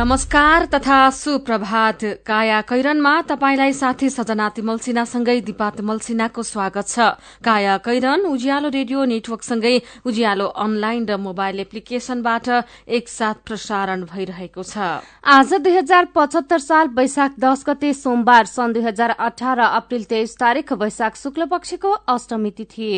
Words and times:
नमस्कार 0.00 0.64
तथा 0.72 0.98
सुप्रभात। 1.12 2.24
काया 2.26 2.60
कैरनमा 2.64 3.20
तपाईंलाई 3.28 3.72
साथी 3.72 4.08
सजना 4.10 4.48
तिमलसिनासँगै 4.56 5.40
दिपा 5.44 5.68
तिमलसिनाको 5.76 6.42
स्वागत 6.42 6.86
छ। 6.88 7.20
काया 7.44 7.76
कैरन 7.84 8.24
उज्यालो 8.24 8.68
रेडियो 8.70 9.04
नेटवर्कसँगै 9.04 9.74
उज्यालो 10.08 10.46
अनलाइन 10.56 11.04
र 11.04 11.16
मोबाइल 11.20 11.60
एप्लिकेशनबाट 11.60 12.48
एकसाथ 12.88 13.44
प्रसारण 13.44 14.08
भइरहेको 14.08 14.62
छ। 14.64 15.04
आज 15.20 15.52
दुई 15.60 15.76
हजार 15.76 16.04
पचहत्तर 16.16 16.60
साल 16.60 16.86
वैशाख 16.96 17.36
दश 17.36 17.60
गते 17.68 17.92
सोमबार 17.92 18.44
सन् 18.48 18.72
दुई 18.72 18.84
हजार 18.88 19.10
अठार 19.20 19.58
अप्रेल 19.68 20.04
तेइस 20.08 20.36
तारीक 20.40 20.72
वैशाख 20.80 21.12
शुक्ल 21.18 21.44
पक्षको 21.52 21.90
अष्टमी 22.08 22.50
तिथि। 22.56 22.92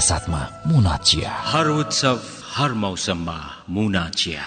कैरनका 0.00 0.08
साथमा 0.08 0.40
मुना 0.66 0.96
चिया। 0.98 1.30
हर 1.44 1.66
उत्सव 1.68 2.20
हर 2.56 2.72
मौसममा 2.72 3.38
मुना 3.70 4.08
चिया। 4.10 4.42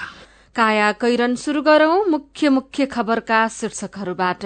काया 0.55 0.91
कैरन 0.93 1.35
शुरू 1.35 1.61
गरौं 1.61 2.05
मुख्य 2.05 2.49
मुख्य 2.49 2.85
खबरका 2.85 3.47
शीर्षकहरूबाट। 3.49 4.45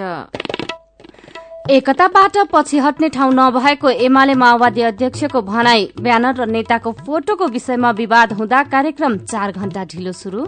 एकताबाट 1.70 2.36
पछि 2.52 2.78
हट्ने 2.78 3.08
ठाउँ 3.08 3.32
नभएको 3.34 3.88
एमाले 3.88 4.34
माओवादी 4.34 4.82
अध्यक्षको 4.82 5.42
भनाई 5.42 5.92
ब्यानर 6.00 6.34
र 6.36 6.46
नेताको 6.46 6.92
फोटोको 6.98 7.46
विषयमा 7.46 7.90
विवाद 7.92 8.32
हुँदा 8.32 8.62
कार्यक्रम 8.72 9.16
चार 9.24 9.52
घण्टा 9.52 9.84
ढिलो 9.84 10.12
शुरू 10.12 10.46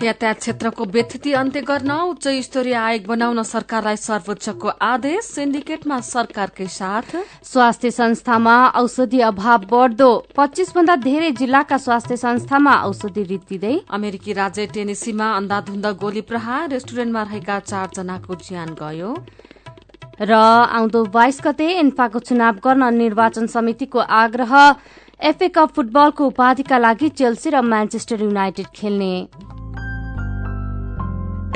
यातायात 0.00 0.36
क्षेत्रको 0.36 0.84
व्यथिति 0.84 1.32
अन्त्य 1.32 1.60
गर्न 1.62 1.90
उच्च 1.92 2.28
स्तरीय 2.42 2.74
आयोग 2.74 3.06
बनाउन 3.06 3.42
सरकारलाई 3.44 3.96
सर्वोच्चको 3.98 4.68
आदेश। 4.82 5.24
सिन्डिकेटमा 5.24 5.98
सरकारकै 6.02 6.66
साथ। 6.68 7.16
स्वास्थ्य 7.44 7.90
संस्थामा 7.90 8.56
औषधि 8.74 9.20
अभाव 9.22 9.66
बढ्दो। 9.70 10.10
पच्चीस 10.36 10.72
भन्दा 10.74 10.96
धेरै 10.98 11.30
जिल्लाका 11.38 11.76
स्वास्थ्य 11.78 12.16
संस्थामा 12.16 12.74
औषधि 12.82 13.22
रित्तिँदै 13.24 13.74
अमेरिकी 13.90 14.32
राज्य 14.32 14.66
टेनेसीमा 14.74 15.30
अन्धाधुन्द 15.36 15.86
गोली 16.00 16.20
प्रहार। 16.22 16.68
रेस्टुरेन्टमा 16.70 17.22
रहेका 17.22 17.58
चारजनाको 17.60 18.34
ज्यान 18.42 18.74
गयो। 18.80 19.14
र 20.20 20.32
आउँदो 20.32 21.04
बाइस 21.14 21.40
गते 21.44 21.68
एन्फाको 21.78 22.18
चुनाव 22.20 22.58
गर्न 22.64 22.94
निर्वाचन 22.94 23.46
समितिको 23.46 23.98
आग्रह। 23.98 24.52
एफए 25.20 25.48
कप 25.48 25.70
फुटबलको 25.70 26.26
उपाधिका 26.26 26.78
लागि 26.78 27.08
चेल्सी 27.10 27.50
र 27.50 27.60
म्यान्चेस्टर 27.62 28.22
युनाइटेड 28.22 28.66
खेल्ने। 28.74 29.12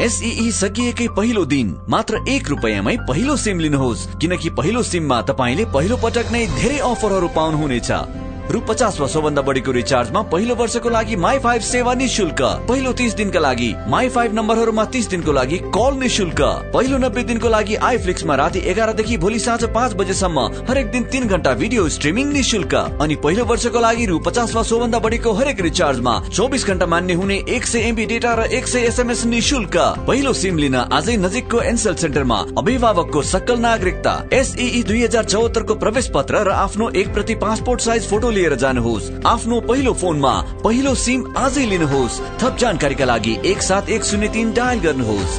एसई 0.00 0.50
सकिएकै 0.52 1.06
पहिलो 1.16 1.44
दिन 1.44 1.68
मात्र 1.88 2.18
एक 2.28 2.48
रुपियाँमै 2.48 2.96
पहिलो 3.08 3.36
सिम 3.36 3.60
लिनुहोस् 3.60 4.06
किनकि 4.20 4.50
पहिलो 4.50 4.82
सिममा 4.82 5.22
तपाईँले 5.22 5.64
पहिलो 5.72 5.96
पटक 5.96 6.32
नै 6.32 6.46
धेरै 6.46 6.78
अफरहरू 6.84 7.28
पाउनुहुनेछ। 7.28 8.25
रु 8.50 8.60
पचास 8.66 8.98
वा 9.00 9.06
सोभन्दा 9.08 9.42
बढीको 9.42 9.72
रिचार्जमा 9.72 10.20
पहिलो 10.32 10.54
वर्षको 10.54 10.88
लागि 10.88 11.16
माई 11.18 11.38
फाइभ 11.44 11.62
सेवा 11.66 11.94
निशुल्क 11.94 12.40
पहिलो 12.68 12.92
तिस 12.98 13.14
दिनका 13.14 13.40
लागि 13.40 13.72
माई 13.90 14.08
फाइभ 14.08 14.34
नम्बरहरूमा 14.34 14.84
तिस 14.94 15.08
दिनको 15.10 15.32
लागि 15.32 15.58
कल 15.76 15.96
निशुल्क 15.98 16.40
पहिलो 16.74 16.98
नब्बे 16.98 17.22
दिनको 17.30 17.48
लागि 17.48 17.74
आइफ्लिक्समा 17.88 18.34
राति 18.36 18.62
एघारदेखि 18.70 19.16
भोलि 19.18 19.38
साँझ 19.38 19.64
पाँच 19.76 19.94
बजेसम्म 20.00 20.46
हरेक 20.68 20.90
दिन 20.90 21.04
तिन 21.12 21.26
घण्टा 21.28 21.54
भिडियो 21.62 21.88
स्ट्रिमिङ 21.96 22.30
निशुल्क 22.32 22.74
अनि 22.74 23.16
पहिलो 23.24 23.44
वर्षको 23.46 23.80
लागि 23.80 24.06
रु 24.06 24.18
पचास 24.26 24.54
वा 24.54 24.62
सोभन्दा 24.70 24.98
बढीको 25.06 25.32
हरेक 25.40 25.60
रिचार्जमा 25.68 26.14
चौबिस 26.28 26.66
घण्टा 26.66 26.86
मान्य 26.86 27.14
हुने 27.22 27.42
एक 27.56 27.66
सय 27.66 27.88
एमबी 27.88 28.06
डेटा 28.14 28.34
र 28.34 28.46
एक 28.60 28.68
सय 28.68 28.86
एसएमएस 28.92 29.24
निशुल्क 29.32 29.76
पहिलो 30.06 30.32
सिम 30.42 30.58
लिन 30.58 30.74
आजै 30.76 31.16
नजिकको 31.24 31.62
एनसेल 31.64 31.94
सेन्टरमा 32.04 32.38
अभिभावकको 32.58 33.22
सक्कल 33.32 33.60
नागरिकता 33.66 34.16
एसई 34.40 34.82
दुई 34.86 35.02
हजार 35.02 35.24
चौहत्तरको 35.34 35.80
प्रवेश 35.84 36.10
पत्र 36.14 36.46
र 36.46 36.56
आफ्नो 36.62 36.90
एक 37.02 37.12
प्रति 37.14 37.34
पासपोर्ट 37.44 37.88
साइज 37.90 38.08
फोटो 38.10 38.34
लिएर 38.36 38.54
जानुहोस्। 38.56 39.10
आफ्नो 39.26 39.60
पहिलो 39.68 39.92
फोनमा 39.94 40.34
पहिलो 40.64 40.94
सिम 41.04 41.20
आजै 41.36 41.66
लिनुहोस्। 41.66 42.20
थप 42.40 42.56
जानकारीका 42.60 43.04
लागि 43.04 43.38
एक 43.46 43.62
सात 43.62 43.88
एक 43.88 44.04
शून्य 44.04 44.28
तिन 44.28 44.52
डायल 44.52 44.80
गर्नुहोस्। 44.80 45.38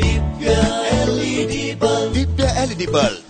दिव्य 0.00 0.54
LED 0.92 1.74
bulb. 1.74 2.12
Divya 2.12 2.44
LED 2.62 2.86
bulb. 2.86 3.29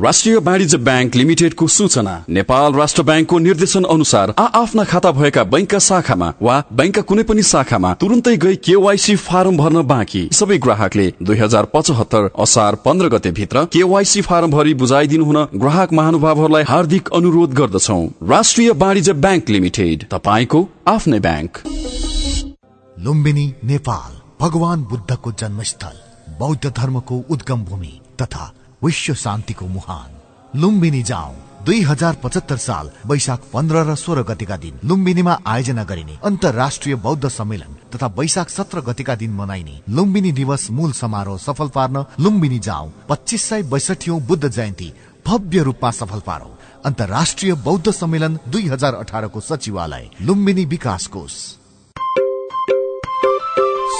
राष्ट्रिय 0.00 0.36
वाणिज्य 0.38 0.78
ब्याङ्क 0.78 1.14
लिमिटेडको 1.14 1.66
सूचना। 1.68 2.12
नेपाल 2.28 2.72
राष्ट्र 2.72 3.02
ब्याङ्कको 3.02 3.38
निर्देशन 3.38 3.84
अनुसार 3.84 4.32
आ 4.38 4.44
आफ्ना 4.60 4.84
खाता 4.84 5.10
भएका 5.12 5.42
बैंकका 5.44 5.78
शाखामा 5.78 6.32
वा 6.42 6.54
बैंकका 6.72 7.02
कुनै 7.02 7.22
पनि 7.22 7.42
शाखामा 7.42 7.92
तुरन्तै 7.94 8.36
गई 8.36 8.56
केवाईसी 8.64 9.16
फारम 9.18 9.56
भर्न 9.56 9.82
बाँकी। 9.86 10.22
सबै 10.32 10.58
ग्राहकले 10.58 11.12
दुई 11.22 11.36
हजार 11.36 11.64
पचहत्तर 11.74 12.28
असार 12.38 12.74
पन्ध्र 12.84 13.08
गते 13.08 13.30
भित्र 13.30 13.64
केवाईसी 13.72 14.20
फारम 14.22 14.50
भरि 14.50 14.72
बुझाइदिनु 14.74 15.24
हुन 15.24 15.38
ग्राहक 15.56 15.92
महानुभावहरूलाई 15.92 16.62
हार्दिक 16.68 17.08
अनुरोध 17.14 17.54
गर्दछौ। 17.54 18.00
राष्ट्रिय 18.30 18.70
वाणिज्य 18.82 19.12
ब्याङ्क 19.24 19.50
लिमिटेड 19.50 20.04
तपाईँको 20.10 20.60
आफ्नै 20.86 21.20
ब्याङ्क। 21.20 21.58
लुम्बिनी 22.96 23.46
नेपाल 23.64 24.16
भगवान 24.40 24.82
बुद्धको 24.90 25.32
जन्मस्थल 25.40 26.00
बौद्ध 26.40 26.72
धर्मको 26.76 27.24
उद्गम 27.30 27.64
भूमि 27.64 27.92
तथा 28.22 28.50
विश्व 28.84 29.14
शान्तिको 29.14 29.66
मुहान। 29.66 30.60
लुम्बिनी 30.60 31.02
जाउँ। 31.02 31.64
दुई 31.66 31.80
हजार 31.80 32.14
पचहत्तर 32.14 32.56
साल 32.56 32.90
वैशाख 33.06 33.40
पन्ध्र 33.52 33.76
र 33.76 33.94
सोह्र 33.94 34.22
गतिका 34.22 34.56
दिन। 34.56 34.78
लुम्बिनीमा 34.84 35.38
आयोजना 35.46 35.84
गरिने 35.84 36.18
अन्तर्राष्ट्रिय 36.24 36.94
बौद्ध 36.94 37.28
सम्मेलन 37.28 37.76
तथा 37.94 38.06
वैशाख 38.06 38.48
सत्र 38.48 38.80
गतिका 38.80 39.14
दिन 39.14 39.30
मनाइने 39.30 39.80
लुम्बिनी 39.88 40.32
दिवस 40.32 40.70
मूल 40.70 40.92
समारोह 40.92 41.38
सफल 41.38 41.68
पार्न 41.68 42.04
लुम्बिनी 42.20 42.58
जाउँ। 42.58 42.92
पच्चिस 43.08 43.44
सय 43.44 43.62
बैसठी 43.62 44.10
बुद्ध 44.10 44.48
जयन्ती 44.48 44.92
भव्य 45.26 45.62
रूपमा 45.62 45.90
सफल 45.90 46.20
पारौ। 46.20 46.50
अन्तर्राष्ट्रिय 46.84 47.54
बौद्ध 47.54 47.90
सम्मेलन 47.90 48.38
दुई 48.48 48.66
हजार 48.66 48.94
अठारको 48.94 49.40
सचिवालय 49.40 50.10
लुम्बिनी 50.22 50.64
विकास 50.64 51.06
कोष। 51.06 51.32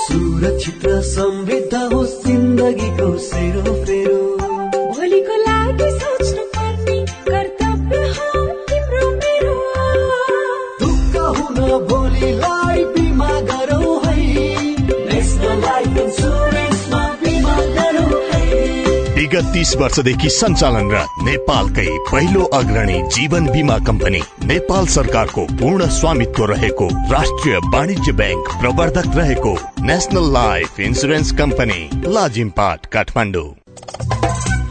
सुरक्षित 0.00 0.86
समृद्ध 0.86 1.74
होस् 1.94 2.26
जिन्दगीको 2.26 3.18
सेरोफेरो। 3.18 4.18
भोलिको 4.20 4.29
विगत 19.40 19.52
तीस 19.52 19.74
वर्षदेखि 19.76 20.28
सञ्चालनरत 20.30 21.22
नेपालकै 21.24 21.86
पहिलो 22.10 22.42
अग्रणी 22.54 23.00
जीवन 23.14 23.46
बिमा 23.46 23.78
कम्पनी 23.86 24.20
नेपाल 24.44 24.86
सरकारको 24.96 25.44
पूर्ण 25.52 25.86
स्वामित्व 25.98 26.44
रहेको 26.44 26.88
राष्ट्रिय 27.12 27.56
वाणिज्य 27.74 28.12
ब्याङ्क 28.20 28.52
प्रवर्धक 28.60 29.16
रहेको 29.16 29.56
national 29.82 30.32
life 30.32 30.80
insurance 30.88 31.32
company 31.32 31.80
Lazimpat 32.14 32.86
Kathmandu. 32.86 33.48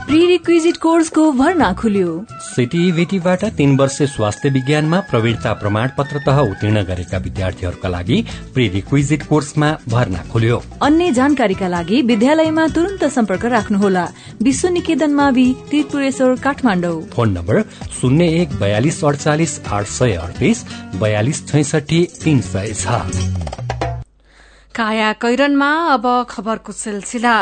pre 0.10 0.26
requisite 0.26 0.78
कोर्सको 0.78 1.24
भर्ना 1.32 1.72
खुल्यो। 1.80 2.14
सिटिभिटीबाट 2.44 3.44
तीन 3.58 3.76
वर्ष 3.78 3.98
स्वास्थ्य 4.14 4.50
विज्ञानमा 4.50 5.00
प्रवीणता 5.10 5.52
प्रमाण 5.54 5.90
पत्र 5.98 6.20
तह 6.26 6.40
उत्तीर्ण 6.42 6.82
गरेका 6.84 7.18
विद्यार्थीहरूका 7.18 7.90
लागि 7.90 8.18
प्री 8.54 8.68
रिक्विजिट 8.68 9.24
कोर्समा 9.24 9.70
भर्ना 9.88 10.24
खुल्यो। 10.32 10.58
अन्य 10.82 11.12
जानकारीका 11.12 11.68
लागि 11.68 12.02
विद्यालयमा 12.02 12.68
तुरन्त 12.76 13.06
सम्पर्क 13.08 13.46
राख्नुहोला। 13.54 14.08
विश्व 14.42 14.68
निकेतन 14.70 15.14
मावि 15.14 15.46
त्रिपुरेश्वर 15.70 16.36
काठमाडौँ। 16.42 17.02
फोन 17.14 17.38
नम्बर 17.38 17.62
शून्य 18.02 18.28
एक 18.42 18.60
बयालिस 18.60 19.04
अडचालिस 19.06 19.60
आठ 19.68 19.86
सय 19.90 20.16
अडतिस 20.16 20.66
बयालिस 20.98 21.48
छैसठी 21.48 22.02
तीन 22.24 22.42
सय 22.50 22.74
छ। 22.74 22.98
काया 24.76 25.14
कैरनमा 25.22 25.72
अब 25.94 26.06
खबरको 26.30 26.72
सिलसिला। 26.74 27.38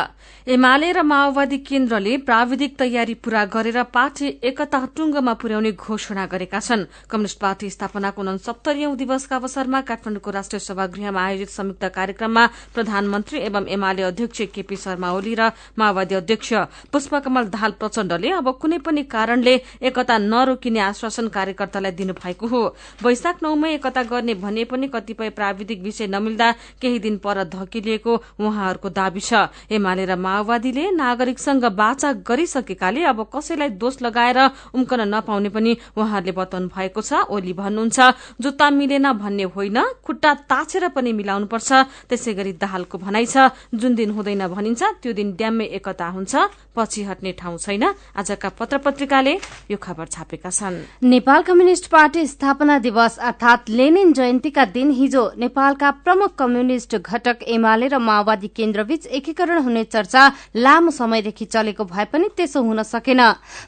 एमाले 0.48 0.92
र 0.92 1.02
माओवादी 1.04 1.58
केन्द्रले 1.60 2.16
प्राविधिक 2.24 2.78
तयारी 2.80 3.14
पूरा 3.20 3.44
गरेर 3.46 3.82
पार्टी 3.92 4.28
एकता 4.42 4.80
टुंगमा 4.96 5.34
पुर्याउने 5.36 5.72
घोषणा 5.74 6.26
गरेका 6.26 6.60
छन्। 6.60 6.86
कम्युनिष्ट 7.12 7.40
पार्टी 7.40 7.70
स्थापनाको 7.70 8.22
उनसत्तरीौं 8.24 8.96
दिवसका 8.96 9.36
अवसरमा 9.36 9.82
काठमाडौँको 9.84 10.32
राष्ट्रिय 10.32 10.60
सभागृहमा 10.62 11.22
आयोजित 11.22 11.50
संयुक्त 11.50 11.84
कार्यक्रममा 11.92 12.46
प्रधानमन्त्री 12.74 13.40
एवं 13.40 13.68
एमाले 13.68 14.02
अध्यक्ष 14.04 14.42
केपी 14.56 14.76
शर्मा 14.78 15.12
ओली 15.12 15.36
र 15.36 15.52
माओवादी 15.76 16.16
अध्यक्ष 16.16 16.54
पुष्पकमल 16.96 17.52
दाहाल 17.52 17.72
प्रचण्डले 17.76 18.32
अब 18.40 18.48
कुनै 18.56 18.78
पनि 18.88 19.04
कारणले 19.12 19.56
एकता 19.84 20.18
नरोकिने 20.32 20.80
आश्वासन 20.82 21.28
कार्यकर्तालाई 21.28 21.92
दिनुभएको 21.92 22.48
हो। 22.48 22.64
वैशाख 23.04 23.44
नौमै 23.44 23.74
एकता 23.74 24.04
गर्ने 24.06 24.34
भने 24.40 24.64
पनि 24.64 24.88
कतिपय 24.96 25.30
प्राविधिक 25.36 25.84
विषय 25.84 26.08
नमिल्दा 26.08 26.52
केही 26.80 27.00
दिन 27.02 27.18
पर 27.20 27.44
धकिलिएको 27.52 28.16
उहाँहरूको 28.40 28.90
दावी 28.96 29.20
छ। 29.20 29.52
एमाले 29.68 30.06
र 30.06 30.16
माओवादीले 30.38 30.90
नागरिकसँग 30.94 31.66
बाचा 31.74 32.12
गरिसकेकाले 32.22 33.02
अब 33.10 33.20
कसैलाई 33.34 33.70
दोष 33.82 33.96
लगाएर 34.06 34.38
उम्कन 34.70 35.02
नपाउने 35.10 35.50
पनि 35.50 35.72
उहाँहरूले 35.98 36.32
बताउनु 36.32 36.70
भएको 36.70 37.02
छ। 37.02 37.26
ओली 37.26 37.54
भन्नुहुन्छ 37.58 37.98
जुत्ता 38.38 38.70
मिलेन 38.70 39.08
भन्ने 39.18 39.44
होइन 39.50 39.78
खुट्टा 40.06 40.34
ताछेर 40.46 40.94
पनि 40.94 41.12
मिलाउनुपर्छ। 41.18 41.70
त्यसै 42.06 42.34
गरी 42.38 42.54
दाहालको 42.54 42.98
भनाइ 43.02 43.26
छ 43.26 43.50
जुन 43.74 43.96
दिन 43.98 44.10
हुँदैन 44.14 44.46
भनिन्छ 44.46 44.82
त्यो 45.02 45.14
दिन 45.18 45.34
ड्याम्मे 45.34 45.66
एकता 45.74 46.08
हुन्छ 46.14 46.34
पछि 46.78 47.02
हट्ने 47.10 47.32
ठाउँ 47.34 47.58
छैन। 47.58 47.84
आजका 48.14 48.50
पत्र 48.54 48.78
पत्रिकाले 48.86 49.34
यो 49.74 49.78
खबर 49.82 50.06
छापेका 50.06 50.50
छन्। 50.54 51.02
नेपाल 51.02 51.42
कम्युनिष्ट 51.50 51.90
पार्टी 51.90 52.28
स्थापना 52.28 52.78
दिवस 52.86 53.18
अर्थात 53.26 53.70
लेनिन 53.74 54.14
जयन्तीका 54.14 54.66
दिन 54.70 54.92
हिजो 55.02 55.24
नेपालका 55.36 55.92
प्रमुख 56.06 56.38
कम्युनिष्ट 56.38 56.96
घटक 57.02 57.44
एमाले 57.50 57.88
र 57.90 57.98
माओवादी 57.98 58.48
केन्द्रबीच 58.54 59.06
एकीकरण 59.18 59.58
हुने 59.64 59.84
चर्चा 59.88 60.26
लामो 60.56 60.92
समयदेखि 60.92 61.46
चलेको 61.48 61.84
भए 61.86 62.06
पनि 62.06 62.28
त्यसो 62.38 62.62
हुन 62.62 62.84
सकेन। 62.86 63.22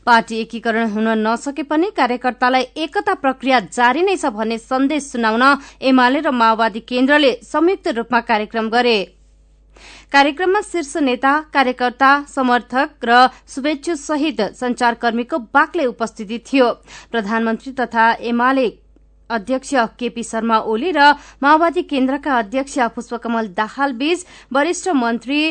पार्टी 0.06 0.40
एकीकरण 0.40 0.90
हुन 0.90 1.08
नसके 1.28 1.64
पनि 1.66 1.92
कार्यकर्तालाई 1.98 2.64
एकता 2.78 3.14
प्रक्रिया 3.16 3.60
जारी 3.70 4.02
नै 4.02 4.16
छ 4.16 4.34
भन्ने 4.34 4.58
सन्देश 4.60 5.04
सुनाउन 5.12 5.44
एमाले 5.84 6.20
र 6.20 6.32
माओवादी 6.32 6.80
केन्द्रले 6.90 7.32
संयुक्त 7.44 7.88
रूपमा 7.98 8.20
कार्यक्रम 8.24 8.70
गरे। 8.70 8.98
कार्यक्रममा 10.12 10.62
शीर्ष 10.62 10.96
नेता 11.00 11.32
कार्यकर्ता 11.54 12.10
समर्थक 12.28 13.06
र 13.06 13.28
शुभेच्छु 13.48 13.96
सहित 13.98 14.42
संचारकर्मीको 14.58 15.38
बाक्लै 15.54 15.86
उपस्थिति 15.86 16.38
थियो। 16.48 16.68
प्रधानमन्त्री 17.12 17.72
तथा 17.74 18.12
एमाले 18.26 18.68
अध्यक्ष 19.30 19.74
केपी 20.00 20.24
शर्मा 20.24 20.58
ओली 20.66 20.92
र 20.92 21.14
माओवादी 21.44 21.82
केन्द्रका 21.86 22.38
अध्यक्ष 22.40 22.78
पुष्पकमल 22.96 23.48
दाहाल 23.54 23.92
बीच 23.94 24.26
वरिष्ठ 24.54 24.88
मन्त्री 24.98 25.42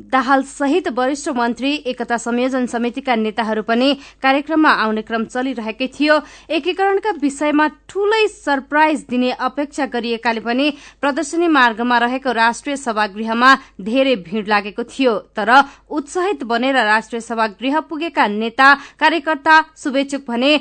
दाहाल 0.00 0.42
सहित 0.42 0.88
वरिष्ठ 0.88 1.28
मन्त्री 1.36 1.72
एकता 1.86 2.16
संयोजन 2.16 2.66
समितिका 2.66 3.14
नेताहरू 3.16 3.62
पनि 3.62 3.92
कार्यक्रममा 4.22 4.70
आउने 4.82 5.02
क्रम 5.02 5.24
चलिरहेकै 5.24 5.86
थियो। 5.88 6.18
एकीकरणका 6.48 7.10
विषयमा 7.20 7.66
ठूलै 7.88 8.26
सरप्राइज 8.28 9.04
दिने 9.10 9.30
अपेक्षा 9.30 9.86
गरिएकाले 9.86 10.40
पनि 10.40 10.70
प्रदर्शनी 11.00 11.48
मार्गमा 11.48 11.98
रहेको 11.98 12.32
राष्ट्रिय 12.32 12.76
सभागृहमा 12.76 13.54
धेरै 13.80 14.16
भीड़ 14.24 14.46
लागेको 14.48 14.82
थियो। 14.88 15.18
तर 15.36 15.50
उत्साहित 15.90 16.44
बनेर 16.44 16.76
राष्ट्रिय 16.76 17.20
सभागृह 17.20 17.80
पुगेका 17.80 18.26
नेता 18.26 18.74
कार्यकर्ता 19.00 19.62
शुभेच्छुक 19.76 20.24
भने 20.28 20.56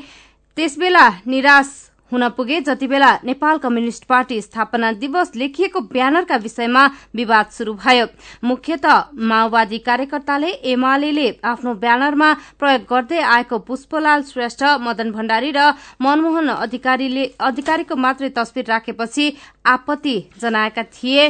त्यसबेला 0.58 1.08
निराश 1.28 1.89
हुन 2.12 2.28
पुगे 2.30 2.60
जति 2.62 2.88
बेला 2.88 3.12
नेपाल 3.26 3.58
कम्युनिष्ट 3.58 4.06
पार्टी 4.06 4.42
स्थापना 4.42 4.92
दिवस 4.94 5.36
लेखिएको 5.36 5.80
ब्यानरका 5.90 6.36
विषयमा 6.38 6.86
विवाद 7.16 7.50
शुरू 7.54 7.74
भयो। 7.76 8.06
मुख्यत 8.44 8.86
माओवादी 9.30 9.78
कार्यकर्ताले 9.80 10.52
एमाले 10.72 11.30
आफ्नो 11.44 11.74
ब्यानरमा 11.76 12.34
प्रयोग 12.60 12.82
गर्दै 12.90 13.20
आएको 13.34 13.60
पुष्पलाल 13.68 14.24
श्रेष्ठ 14.24 14.64
मदन 14.82 15.12
भण्डारी 15.12 15.52
र 15.56 15.74
मनमोहन 16.02 16.48
अधिकारीको 16.50 17.96
मात्रै 17.98 18.30
तस्विर 18.32 18.66
राखेपछि 18.68 19.32
आपत्ति 19.68 20.18
जनाएका 20.42 20.84
थिए। 20.86 21.30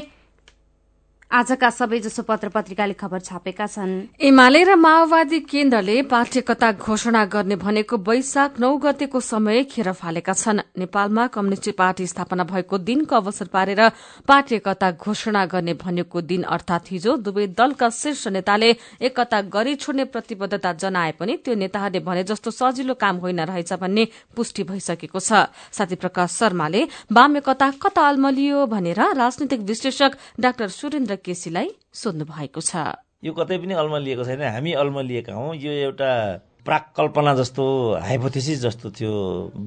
आजका 1.31 1.69
सबैजसो 1.69 2.23
पत्र 2.25 2.49
पत्रिकाले 2.49 2.93
खबर 2.95 3.19
छापेका 3.21 3.65
छन्। 3.67 4.17
एमाले 4.19 4.63
र 4.65 4.75
माओवादी 4.75 5.39
केन्द्रले 5.45 6.01
पार्टी 6.09 6.39
एकता 6.39 6.71
घोषणा 6.73 7.23
गर्ने 7.29 7.55
भनेको 7.55 7.97
वैशाख 7.99 8.57
नौ 8.59 8.69
गतेको 8.81 9.19
समय 9.21 9.63
खेर 9.69 9.91
फालेका 9.93 10.33
छन्। 10.33 10.59
नेपालमा 10.73 11.27
कम्युनिष्ट 11.29 11.69
पार्टी 11.77 12.07
स्थापना 12.09 12.43
भएको 12.43 12.77
दिनको 12.81 13.15
अवसर 13.15 13.47
पारेर 13.53 13.81
पार्टी 14.25 14.55
एकता 14.55 14.89
घोषणा 14.97 15.45
गर्ने 15.45 15.73
भनेको 15.77 16.21
दिन 16.23 16.43
अर्थात 16.49 16.89
हिजो 16.91 17.15
दुवै 17.21 17.45
दलका 17.53 17.89
शीर्ष 17.91 18.27
नेताले 18.33 18.69
एकता 18.99 19.41
गरी 19.53 19.75
छोड्ने 19.77 20.05
प्रतिबद्धता 20.09 20.73
जनाए 20.81 21.11
पनि 21.13 21.37
त्यो 21.45 21.53
नेताहरूले 21.55 22.01
भने 22.01 22.23
जस्तो 22.25 22.51
सजिलो 22.51 22.93
काम 22.97 23.21
होइन 23.21 23.39
रहेछ 23.45 23.73
भन्ने 23.75 24.07
पुष्टि 24.33 24.63
भइसकेको 24.65 25.19
छ। 25.21 25.45
साथी 25.69 25.95
प्रकाश 25.95 26.41
शर्माले 26.41 26.81
वाम 27.13 27.37
एकता 27.37 27.69
कता 27.77 28.07
अल्मलियो 28.09 28.65
भनेर 28.65 29.01
राजनीतिक 29.15 29.61
विश्लेषक 29.69 30.17
डाक्टर 30.39 30.67
सुरेन्द्र 30.73 31.17
केसीलाई 31.25 31.69
सोध्नु 31.93 32.25
भएको 32.25 32.61
छ। 32.61 32.75
यो 33.23 33.31
कतै 33.33 33.57
पनि 33.57 33.73
अल्मलिएको 33.73 34.23
छैन। 34.23 34.41
हामी 34.41 34.71
अल्मलिएका 34.73 35.33
हौँ। 35.33 35.55
यो 35.55 35.71
एउटा 35.87 36.11
प्राक 36.65 36.93
कल्पना 36.97 37.33
जस्तो 37.35 37.63
हाइपोथेसिस 38.03 38.61
जस्तो 38.61 38.91
थियो 38.91 39.13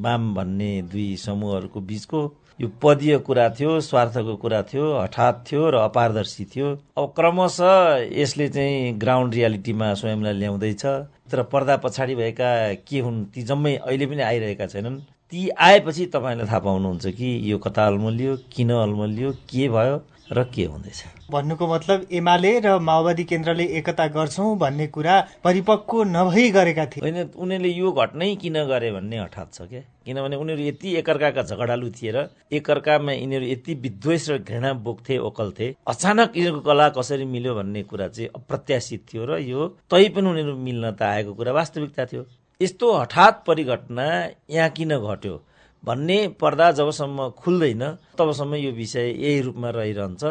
वाम 0.03 0.35
भन्ने 0.35 0.71
दुई 0.93 1.17
समूहहरूको 1.17 1.81
बीचको। 1.81 2.21
यो 2.61 2.69
पदीय 2.83 3.19
कुरा 3.27 3.49
थियो 3.59 3.81
स्वार्थको 3.81 4.37
कुरा 4.37 4.63
थियो 4.63 4.87
हठात 4.99 5.45
थियो 5.51 5.71
र 5.71 5.75
अपारदर्शी 5.89 6.45
थियो। 6.45 6.69
अब 6.97 7.13
क्रमशः 7.17 8.13
यसले 8.13 8.49
चाहिँ 8.49 8.93
ग्राउन्ड 8.99 9.35
रियालिटीमा 9.35 9.95
स्वयंलाई 9.95 10.33
ल्याउँदैछ। 10.33 10.85
तर 11.33 11.43
पर्दा 11.43 11.77
पछाडि 11.77 12.15
भएका 12.15 12.51
के 12.87 12.99
हुन् 13.01 13.25
ती 13.35 13.43
जम्मै 13.43 13.75
अहिले 13.77 14.07
पनि 14.07 14.23
आइरहेका 14.23 14.67
छैनन्। 14.67 15.01
ती 15.33 15.49
आएपछि 15.49 16.07
तपाईँले 16.13 16.45
थाहा 16.45 16.59
पाउनुहुन्छ 16.61 17.07
कि 17.17 17.29
यो 17.51 17.59
कता 17.59 17.87
अल्मलियो 17.87 18.37
किन 18.53 18.71
अल्मलियो 18.71 19.31
के 19.49 19.69
भयो। 19.69 19.97
र 20.31 20.43
के 20.55 20.65
हुँदैछ? 20.65 21.03
भन्नुको 21.31 21.67
मतलब 21.67 22.07
एमाले 22.13 22.59
र 22.61 22.79
माओवादी 22.79 23.25
केन्द्रले 23.25 23.65
एकता 23.79 24.07
गर्छौं 24.07 24.59
भन्ने 24.59 24.87
कुरा 24.87 25.15
परिपक्व 25.45 26.03
नभई 26.07 26.51
गरेका 26.51 26.87
थिए। 26.87 27.03
होइन 27.03 27.31
उनीहरूले 27.35 27.69
यो 27.69 27.93
घटनै 27.93 28.35
किन 28.37 28.57
गरे 28.65 28.91
भन्ने 28.93 29.19
हठात 29.19 29.53
छ 29.55 29.63
क्या? 29.63 29.81
किनभने 30.07 30.37
उनीहरू 30.37 30.63
यति 30.63 30.95
एकअर्काका 30.97 31.43
झगडालु 31.43 31.91
थिए 31.91 32.11
र 32.13 32.27
एकअर्कामा 32.53 33.13
यिनीहरू 33.13 33.47
यति 33.47 33.75
विद्वेष 33.75 34.31
र 34.31 34.39
घृणा 34.39 34.73
बोक्थे 34.87 35.19
ओकल्थे 35.19 35.75
अचानक 35.87 36.37
यिनीहरूको 36.37 36.61
कला 36.71 36.89
कसरी 36.97 37.25
मिल्यो 37.25 37.55
भन्ने 37.55 37.83
कुरा 37.83 38.09
चाहिँ 38.09 38.31
अप्रत्याशित 38.37 39.07
थियो 39.13 39.25
र 39.27 39.39
यो 39.43 39.69
तै 39.91 40.09
पनि 40.09 40.29
उनीहरू 40.31 40.57
मिल्न 40.57 40.91
त 40.93 41.03
आएको 41.03 41.35
कुरा 41.35 41.53
वास्तविकता 41.53 42.05
थियो। 42.07 42.25
यस्तो 42.61 42.93
हठात 42.93 43.45
परिघटना 43.47 44.07
यहाँ 44.51 44.71
किन 44.71 44.99
घट्यो? 44.99 45.35
भन्ने 45.85 46.17
पर्दा 46.41 46.71
जबसम्म 46.73 47.29
खुल्दैन 47.39 47.83
तबसम्म 48.19 48.55
यो 48.55 48.71
विषय 48.73 49.09
यही 49.25 49.41
रूपमा 49.41 49.71
रहिरहन्छ। 49.71 50.23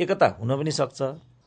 एकता 0.00 0.26
हुन 0.40 0.56
पनि 0.56 0.72
सक्छ 0.72 0.98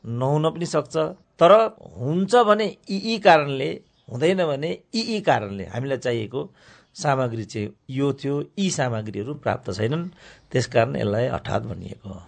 नहुन 0.04 0.50
पनि 0.50 0.66
सक्छ। 0.66 0.96
तर 1.40 1.52
हुन्छ 2.00 2.34
भने 2.48 2.66
यी 2.90 2.98
यी 3.04 3.18
कारणले 3.18 3.70
हुँदैन 4.12 4.44
भने 4.46 4.70
यी 4.94 5.02
यी 5.02 5.20
कारणले 5.20 5.64
हामीलाई 5.64 5.98
चाहिएको 5.98 6.40
सामग्री 6.94 7.44
चाहिँ 7.44 7.68
यो 7.90 8.12
थियो। 8.12 8.34
यी 8.58 8.70
सामग्रीहरू 8.70 9.34
प्राप्त 9.34 9.72
छैनन्। 9.72 10.08
त्यसकारण 10.52 10.96
यसलाई 10.96 11.26
हठात 11.26 11.62
भनिएको 11.62 12.08
हो। 12.08 12.20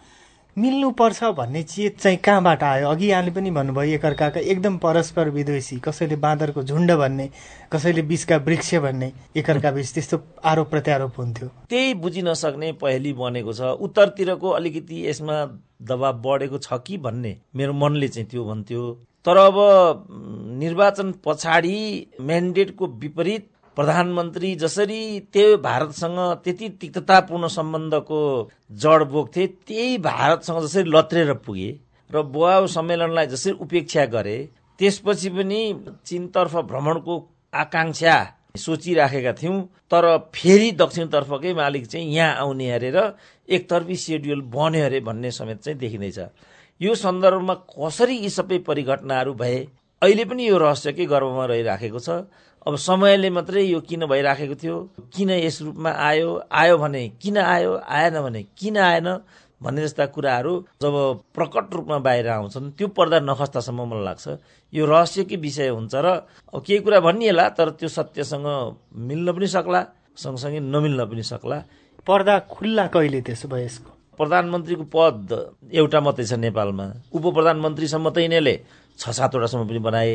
मिल्नुपर्छ 0.57 1.25
भन्ने 1.37 1.63
चेत 1.63 1.99
चाहिँ 2.01 2.17
कहाँबाट 2.25 2.63
आयो? 2.63 2.89
अघि 2.89 3.07
यहाँले 3.07 3.31
पनि 3.31 3.51
भन्नुभयो 3.51 3.95
एकअर्काका 3.95 4.41
एकदम 4.41 4.77
परस्पर 4.81 5.29
विद्वेषी 5.31 5.77
कसैले 5.85 6.17
बाँदरको 6.17 6.63
झुन्ड 6.63 6.93
भन्ने 6.93 7.29
कसैले 7.73 8.03
बिचका 8.03 8.37
वृक्ष 8.47 8.75
भन्ने 8.81 9.13
एकअर्का 9.37 9.71
बिच 9.71 9.93
त्यस्तो 9.95 10.23
आरोप 10.45 10.71
प्रत्यारोप 10.71 11.19
हुन्थ्यो। 11.19 11.49
त्यही 11.69 11.95
बुझिन 12.01 12.33
सक्ने 12.35 12.73
पहली 12.81 13.13
बनेको 13.13 13.53
छ। 13.53 13.61
उत्तरतिरको 13.85 14.51
अलिकति 14.51 15.07
यसमा 15.09 15.45
दबाब 15.83 16.23
बढेको 16.25 16.59
छ 16.59 16.81
कि 16.87 16.97
भन्ने 17.05 17.37
मेरो 17.57 17.73
मनले 17.73 18.09
चाहिँ 18.09 18.29
त्यो 18.29 18.45
भन्थ्यो। 18.45 18.83
तर 19.27 19.37
अब 19.37 19.57
निर्वाचन 20.57 21.13
पछाडि 21.25 21.77
म्यान्डेटको 22.21 22.87
विपरीत 22.87 23.49
प्रधानमन्त्री 23.77 24.55
जसरी 24.57 25.01
त्यो 25.33 25.57
भारतसँग 25.63 26.19
त्यति 26.45 26.69
तिक्ततापूर्ण 26.81 27.49
सम्बन्धको 27.57 28.21
जड 28.83 29.03
बोक्थे 29.13 29.47
त्यही 29.47 29.99
भारतसँग 30.07 30.61
जसरी 30.63 30.91
लत्रेर 30.91 31.33
पुगे 31.47 31.71
र 32.11 32.23
बोआउ 32.35 32.67
सम्मेलनलाई 32.77 33.27
जसरी 33.27 33.53
उपेक्षा 33.61 34.05
गरे 34.15 34.39
त्यसपछि 34.81 35.31
पनि 35.37 35.61
चीनतर्फ 36.07 36.57
भ्रमणको 36.71 37.15
आकांक्षा 37.55 38.17
सोचिराखेका 38.57 39.33
थियौँ 39.41 39.61
तर 39.93 40.05
फेरि 40.35 40.71
दक्षिणतर्फकै 40.81 41.53
मालिक 41.55 41.87
चाहिँ 41.87 42.15
यहाँ 42.15 42.35
आउने 42.43 42.71
हेरेर 42.71 42.99
एकतर्फी 43.49 43.97
सेड्युल 43.97 44.41
बन्यो 44.55 44.85
अरे 44.85 45.01
भन्ने 45.01 45.31
समेत 45.31 45.61
चाहिँ 45.65 45.79
देखिँदैछ। 45.79 46.19
यो 46.81 46.95
सन्दर्भमा 46.95 47.55
कसरी 47.77 48.17
यी 48.17 48.31
सबै 48.31 48.59
परिघटनाहरू 48.69 49.35
भए? 49.35 49.59
अहिले 50.03 50.25
पनि 50.25 50.49
यो 50.49 50.59
रहस्यकै 50.59 51.07
गर्भमा 51.13 51.45
रहिराखेको 51.53 51.99
छ। 51.99 52.09
अब 52.67 52.77
समयले 52.83 53.31
मात्रै 53.31 53.63
यो 53.63 53.81
किन 53.81 54.07
भइराखेको 54.11 54.55
थियो? 54.59 54.77
किन 55.15 55.31
यस 55.31 55.63
रूपमा 55.63 55.91
आयो? 55.91 56.31
आयो 56.51 56.77
भने 56.79 57.03
किन 57.23 57.37
आयो? 57.39 57.73
आएन 57.79 58.15
भने 58.23 58.43
किन 58.59 58.77
आएन? 58.77 59.09
भन्ने 59.63 59.83
जस्ता 59.83 60.07
कुराहरू 60.13 60.53
जब 60.83 60.95
प्रकट 61.35 61.75
रूपमा 61.75 61.99
बाहिर 62.03 62.29
आउँछन् 62.29 62.71
त्यो 62.77 62.89
पर्दा 62.93 63.19
नखस्तासम्म 63.23 63.81
मलाई 63.87 64.05
लाग्छ 64.05 64.27
यो 64.73 64.85
रहस्यकै 64.85 65.37
विषय 65.41 65.69
हुन्छ 65.73 65.95
र 65.95 66.07
अब 66.53 66.61
केही 66.67 66.81
कुरा 66.85 67.01
भनिएला 67.01 67.49
तर 67.57 67.71
त्यो 67.79 67.89
सत्यसँग 67.89 68.47
मिल्न 69.09 69.33
पनि 69.33 69.47
सक्ला 69.47 69.81
सँगसँगै 70.19 70.61
नमिल्न 70.61 71.01
पनि 71.07 71.23
सक्ला। 71.23 71.59
पर्दा 72.03 72.35
खुल्ला 72.51 72.87
कहिले 72.93 73.21
त्यसो 73.25 73.49
भए 73.49 73.65
यसको? 73.65 73.91
प्रधानमन्त्रीको 74.19 74.85
पद 74.93 75.29
एउटा 75.73 75.99
मात्रै 76.01 76.25
छ 76.27 76.33
नेपालमा। 76.37 76.87
उप 77.17 77.25
प्रधानमन्त्रीसम्म 77.37 78.07
त 78.11 78.19
यिनीहरूले 78.27 78.55
छ 78.99 79.05
सातवटासम्म 79.09 79.63
पनि 79.71 79.81
बनाए। 79.89 80.15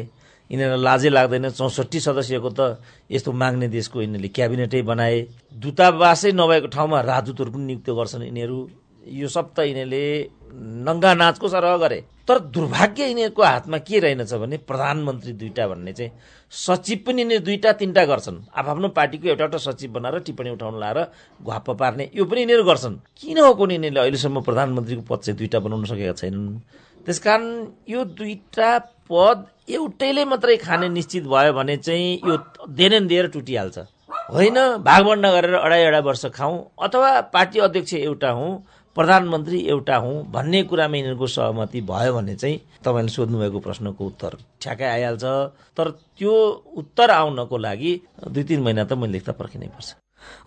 यिनीहरूलाई 0.52 0.84
लाजै 0.84 1.10
लाग्दैन। 1.10 1.50
चौसठी 1.56 2.00
सदस्यको 2.00 2.50
त 2.52 2.84
यस्तो 3.08 3.32
माग्ने 3.32 3.68
देशको 3.72 3.98
यिनीहरूले 4.04 4.30
क्याबिनेटै 4.36 4.82
बनाए। 4.84 5.18
दूतावासै 5.56 6.32
नभएको 6.36 6.68
ठाउँमा 6.76 6.98
राजदूतहरू 7.02 7.52
पनि 7.56 7.66
नियुक्त 7.66 7.90
गर्छन् 7.90 8.28
यिनीहरू। 8.28 8.58
यो 9.02 9.28
सब 9.28 9.56
त 9.56 9.60
यिनीहरूले 9.66 10.04
नङ्गा 10.86 11.12
नाचको 11.16 11.48
सरह 11.48 11.78
गरे। 11.78 12.00
तर 12.28 12.38
दुर्भाग्य 12.54 13.02
यिनीहरूको 13.08 13.42
हातमा 13.44 13.78
के 13.88 14.00
रहेनछ 14.00 14.34
भने 14.34 14.58
प्रधानमन्त्री 14.70 15.34
दुईटा 15.42 15.68
भन्ने 15.68 15.94
चाहिँ 15.94 16.12
सचिव 16.52 17.00
पनि 17.08 17.22
यिनीहरू 17.22 17.44
दुईटा 17.46 17.72
तिनवटा 17.80 18.04
गर्छन्। 18.06 18.38
आफ्नो 18.54 18.88
पार्टीको 18.92 19.28
एउटा 19.32 19.44
एउटा 19.44 19.58
सचिव 19.58 19.92
बनाएर 19.96 20.20
टिप्पणी 20.28 20.50
उठाउन 20.52 20.76
लाएर 20.80 21.00
घाप्प 21.42 21.70
पार्ने 21.82 22.10
यो 22.14 22.24
पनि 22.30 22.40
यिनीहरू 22.42 22.64
गर्छन्। 22.64 22.96
किन 23.18 23.38
हो 23.40 23.54
कुनै 23.56 23.74
यिनीहरूले 23.74 24.02
अहिलेसम्म 24.02 24.38
प्रधानमन्त्रीको 24.44 25.04
पद 25.10 25.20
चाहिँ 25.24 25.38
दुईटा 25.40 25.60
बनाउन 25.60 25.86
सकेका 25.92 26.14
छैनन्? 26.14 26.62
त्यसकारण 27.06 27.48
यो 27.90 28.04
दुईटा 28.18 28.78
पद 29.10 29.46
एउटैले 29.70 30.24
मात्रै 30.26 30.58
खाने 30.58 30.88
निश्चित 30.90 31.24
भयो 31.28 31.54
भने 31.54 31.78
चाहिँ 31.78 32.20
यो 32.28 32.38
देन 32.70 33.08
दिएर 33.08 33.28
टुटिहाल्छ। 33.36 33.78
होइन 34.34 34.58
भागभण्ड 34.84 35.26
गरेर 35.26 35.56
अढाई 35.56 35.84
अढाई 35.84 36.02
वर्ष 36.02 36.26
खाउँ 36.34 36.60
अथवा 36.84 37.10
पार्टी 37.34 37.60
अध्यक्ष 37.60 37.94
एउटा 37.94 38.30
हुँ 38.32 38.52
प्रधानमन्त्री 38.98 39.60
एउटा 39.70 39.96
हुँ 40.04 40.16
भन्ने 40.32 40.62
कुरामा 40.68 40.98
यिनीहरूको 40.98 41.28
सहमति 41.28 41.82
भयो 41.88 42.14
भने 42.14 42.36
चाहिँ 42.36 42.60
तपाईँले 42.84 43.12
सोध्नुभएको 43.12 43.60
प्रश्नको 43.60 44.06
उत्तर 44.06 44.38
ठ्याक्कै 44.62 44.86
आइहाल्छ। 44.86 45.24
तर 45.78 45.90
त्यो 46.20 46.34
उत्तर 46.78 47.12
आउनको 47.12 47.58
लागि 47.58 47.92
दुई 48.28 48.44
तिन 48.44 48.62
महिना 48.62 48.84
त 48.84 48.94
मैले 48.94 49.12
लेख्दा 49.14 49.34
पर्खिनै 49.40 49.68
पर्छ। 49.68 49.96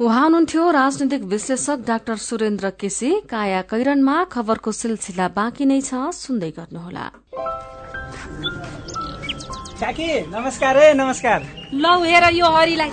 उहाँ 0.00 0.22
हुनुहुन्थ्यो 0.24 0.70
राजनैतिक 0.70 1.22
विश्लेषक 1.22 1.78
डाक्टर 1.86 2.16
सुरेन्द्र 2.16 2.70
केसी। 2.80 3.10
काया 3.30 3.62
कैरनमा 3.62 4.24
खबरको 4.24 4.72
सिलसिला 4.72 5.28
बाँकी 5.28 5.64
नै 5.64 5.80
छ 5.80 5.94
सुन्दै 6.12 6.50
गर्नुहोला। 6.50 7.10
काकी 9.80 10.08
नमस्कार 10.30 10.78
है 10.78 10.94
नमस्कार। 10.94 11.40
लौ 11.74 11.94
हेर 12.02 12.24
यो 12.34 12.46
हरिलाई। 12.46 12.90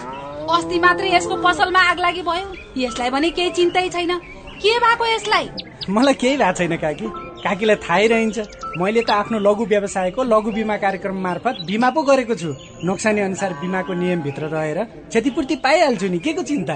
अस्ति 0.52 0.80
मात्रै 0.80 1.10
यसको 1.16 1.36
पसलमा 1.42 1.80
आग 1.80 2.00
लागि 2.00 2.22
भयो। 2.22 2.48
यसलाई 2.78 3.10
भने 3.10 3.30
केही 3.30 3.50
चिन्तै 3.50 3.90
छैन। 3.90 4.18
के 4.62 4.80
भएको 4.80 5.06
यसलाई? 5.06 5.50
मलाई 5.90 6.14
केही 6.14 6.38
भएको 6.38 6.54
छैन 6.58 6.78
काकी। 6.78 7.31
काकीलाई 7.44 7.76
थाहै 7.76 8.08
रहन्छ। 8.08 8.38
मैले 8.78 9.02
त 9.02 9.10
आफ्नो 9.12 9.38
लघु 9.40 9.66
व्यवसायको 9.66 10.22
लघु 10.24 10.52
बिमा 10.52 10.76
कार्यक्रम 10.78 11.18
मार्फत 11.22 11.56
बिमा 11.66 11.90
पो 11.90 12.02
गरेको 12.02 12.36
छु। 12.36 12.50
नोक्सानी 12.86 13.22
अनुसार 13.22 13.54
बिमाको 13.62 13.94
नियमभित्र 13.94 14.44
रहेर 14.48 14.80
क्षतिपूर्ति 15.10 15.56
पाइहाल्छु 15.56 16.08
नि। 16.08 16.20
के 16.20 16.34
को 16.34 16.44
चिन्ता? 16.44 16.76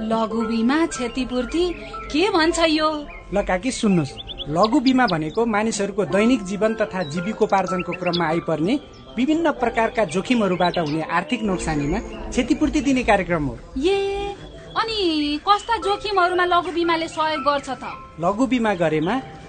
लघु 0.00 0.40
बिमा 0.46 0.78
क्षतिपूर्ति? 0.86 1.64
के 2.12 2.30
भन्छ 2.30 2.58
यो? 2.68 2.88
ल 3.34 3.42
काकी 3.42 3.70
सुन्नुहोस्। 3.72 4.14
लघु 4.48 4.78
बिमा 4.80 5.06
भनेको 5.06 5.46
मानिसहरूको 5.46 6.04
दैनिक 6.06 6.42
जीवन 6.44 6.74
तथा 6.74 7.02
जीविकोपार्जनको 7.10 7.92
क्रममा 7.92 8.26
आइपर्ने 8.26 8.74
विभिन्न 9.16 9.50
प्रकारका 9.52 10.04
जोखिमहरूबाट 10.04 10.78
हुने 10.78 11.02
आर्थिक 11.02 11.42
नोक्सानीमा 11.42 11.98
क्षतिपूर्ति 12.30 12.80
दिने 12.80 13.02
कार्यक्रम 13.02 13.44
हो। 13.46 13.58
ए 13.82 14.34
अनि 14.76 15.40
कस्ता 15.42 15.76
जोखिमहरूमा 15.82 16.44
लघु 16.44 16.70
बिमाले 16.70 17.08
सहयोग 17.08 17.42
गर्छ 17.42 17.68
त? 17.70 17.84
लघु 18.20 18.46
बिमा 18.46 18.74
गरेमा 18.74 19.14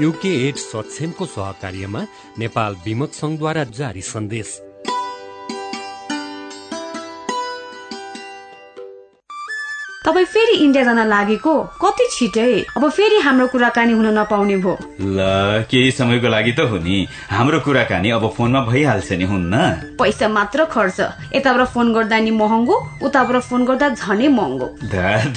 युके 0.00 0.28
एड 0.48 0.56
सक्षमको 0.56 1.26
सहकार्यमा 1.26 2.06
नेपाल 2.38 2.76
विमक 2.84 3.12
संघद्वारा 3.12 3.64
जारी 3.64 4.02
सन्देश। 4.02 4.67
तपाईँ 10.08 10.24
फेरि 10.24 10.52
इन्डिया 10.64 10.84
जान 10.84 11.00
लागेको? 11.04 11.52
कति 11.76 12.04
छिटै? 12.12 12.64
अब 12.76 12.88
फेरि 12.88 13.18
हाम्रो 13.20 13.46
कुराकानी 13.52 13.92
हुन 13.92 14.06
नपाउने 14.18 14.56
भो 14.56 14.72
ल 15.04 15.68
केही 15.68 15.90
समयको 15.92 16.28
लागि 16.32 16.52
त 16.56 16.64
हो 16.64 16.76
नि। 16.80 16.96
हाम्रो 17.28 17.60
कुराकानी 17.60 18.10
अब 18.16 18.24
फोनमा 18.32 18.60
भइहाल्छ 18.72 19.12
नि 19.12 19.24
हुन्न? 19.28 19.52
पैसा 20.00 20.28
मात्र 20.32 20.64
खर्च। 20.72 21.00
यताबाट 21.36 21.68
फोन 21.76 21.92
गर्दा 21.92 22.18
नि 22.24 22.30
महँगो 22.40 22.76
उताबाट 23.04 23.36
फोन 23.52 23.64
गर्दा 23.68 23.88
झनै 24.00 24.28
महँगो। 24.32 24.66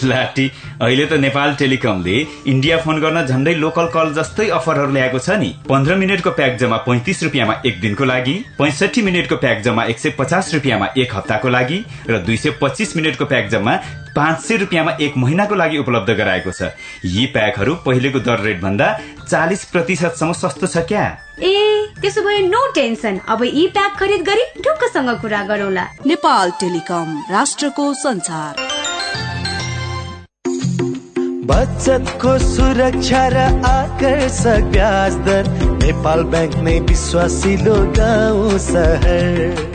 लाटी 0.08 0.48
अहिले 0.80 1.06
त 1.06 1.20
नेपाल 1.20 1.56
टेलिकमले 1.60 2.16
इन्डिया 2.48 2.78
फोन 2.80 3.01
गर्न 3.04 3.25
झन्डै 3.28 3.54
लोकल 3.60 3.92
कल 3.92 4.13
जस्तै 4.16 4.48
अफरहरू 4.56 4.92
ल्याएको 4.96 5.20
छ 5.20 5.36
नि। 5.36 5.51
पन्ध्र 5.68 5.96
मिनटको 6.00 6.32
प्याक 6.32 6.56
जम्मा 6.63 6.78
पैँतिस 6.88 7.24
रुपियाँमा 7.24 7.62
एक 7.68 7.82
दिनको 7.82 8.06
लागि 8.08 8.36
पैँसठी 8.56 9.01
मिनटको 9.04 9.36
प्याक 9.36 9.62
जम्मा 9.68 9.84
एक 9.92 10.00
सय 10.00 10.16
पचास 10.16 10.54
रुपियाँमा 10.54 10.88
एक 10.96 11.16
हप्ताको 11.16 11.50
लागि 11.60 11.84
र 12.08 12.24
दुई 12.24 12.38
सय 12.38 12.56
पच्चिस 12.62 12.96
मिनटको 12.96 13.25
प्याक 13.28 13.50
जम्मा 13.51 13.75
पाँच 14.15 14.39
सय 14.44 14.58
रुपियाँमा 14.58 14.91
एक 15.01 15.13
महिनाको 15.18 15.56
लागि 15.56 15.77
उपलब्ध 15.77 16.10
गराएको 16.18 16.51
छ। 16.51 16.72
यी 17.06 17.25
प्याकहरू 17.32 17.75
पहिलेको 17.86 18.20
दर 18.20 18.39
रेट 18.44 18.62
भन्दा 18.62 18.88
चालिस 19.30 19.63
प्रतिशतसम्म 19.72 20.34
सस्तो 20.34 20.68
छ 20.68 20.84
क्या? 20.88 21.06
ए 21.39 21.88
त्यसो 22.01 22.22
भए 22.22 22.39
नो 22.48 22.65
टेन्सन। 22.75 23.20
अब 23.30 23.44
यी 23.44 23.68
प्याक 23.68 23.96
खरिद 24.00 24.22
गरी 24.27 24.46
ढुक्कसँग 24.62 25.10
कुरा 25.22 25.44
गरौँला। 25.48 25.88
नेपाल 26.06 26.51
टेलिकम 26.60 27.24
राष्ट्रको 27.32 27.94
संसार। 28.03 28.70
बचतको 31.51 32.38
सुरक्षा 32.39 33.27
र 33.27 33.38
आकर्षक 33.65 34.70
ब्याज 34.72 35.15
दर 35.25 35.48
नेपाल 35.82 36.24
ब्याङ्क 36.32 36.56
नै 36.63 36.80
विश्वासिलो 36.91 37.75
गाउँ 37.98 38.58
सहर। 38.60 39.71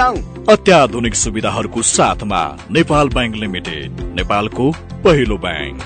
अत्याधुनिक 0.00 1.14
सुविधाहरूको 1.14 1.82
साथमा 1.82 2.58
नेपाल 2.70 3.08
ब्याङ्क 3.08 3.36
लिमिटेड 3.36 3.90
नेपालको 4.00 4.72
पहिलो 5.04 5.36
ब्याङ्क। 5.38 5.82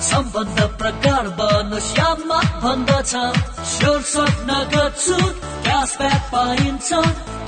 सम्बन्ध 0.00 0.60
प्रकार 0.78 1.28
बनोस् 1.38 1.98
याममा 1.98 2.40
भन्दछ 2.62 3.12
स्योर 3.70 4.00
सट 4.12 4.34
नगद 4.50 4.94
छुट 5.04 5.34
क्यासब्याक 5.64 6.28
पाइन्छ। 6.32 6.92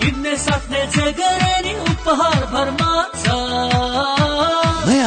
किन्ने 0.01 0.37
सक्ने 0.37 0.87
जे 0.87 1.13
गरे 1.13 1.75
उपहार 1.83 2.43
भरमा 2.53 2.93
छ। 3.21 4.68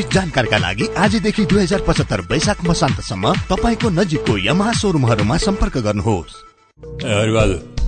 विस्तृत 0.00 0.14
जानकारीका 0.14 0.58
लागि 0.58 0.86
आजदेखि 0.96 1.44
दुई 1.44 1.62
हजार 1.62 1.80
पचहत्तर 1.84 2.20
वैशाख 2.32 2.64
मसान्तसम्म 2.64 3.32
तपाईँको 3.52 3.88
नजिकको 3.90 4.34
यमहा 4.48 4.72
सोरुमहरूमा 4.80 5.36
सम्पर्क 5.36 5.76
गर्नुहोस्। 5.84 6.32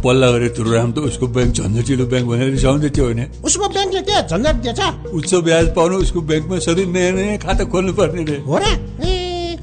पल्ला 0.04 0.28
गरे 0.30 0.48
तुरुराम 0.52 0.92
त 0.92 0.98
उसको 1.08 1.26
ब्याङ्क 1.32 1.52
झन्झटिलो 1.56 2.04
ब्याङ्क 2.12 2.28
भनेर 2.28 2.50
रिसाउँदै 2.52 2.90
थियो 2.92 3.04
होइन? 3.04 3.20
उसको 3.48 3.64
ब्याङ्कले 3.64 4.02
के 4.04 4.14
झन्झट 4.28 4.56
दिएछ। 4.60 4.80
उच्च 5.08 5.32
ब्याज 5.46 5.66
पाउनु 5.72 5.96
उसको 6.04 6.20
ब्याङ्कमा 6.20 6.58
सधैँ 6.58 6.86
नयाँ 6.92 7.12
नयाँ 7.16 7.38
खाता 7.38 7.64
खोल्नु 7.72 7.92
पर्ने 7.96 8.22
रे। 8.28 8.36
हो 8.44 8.56
र? 8.60 8.64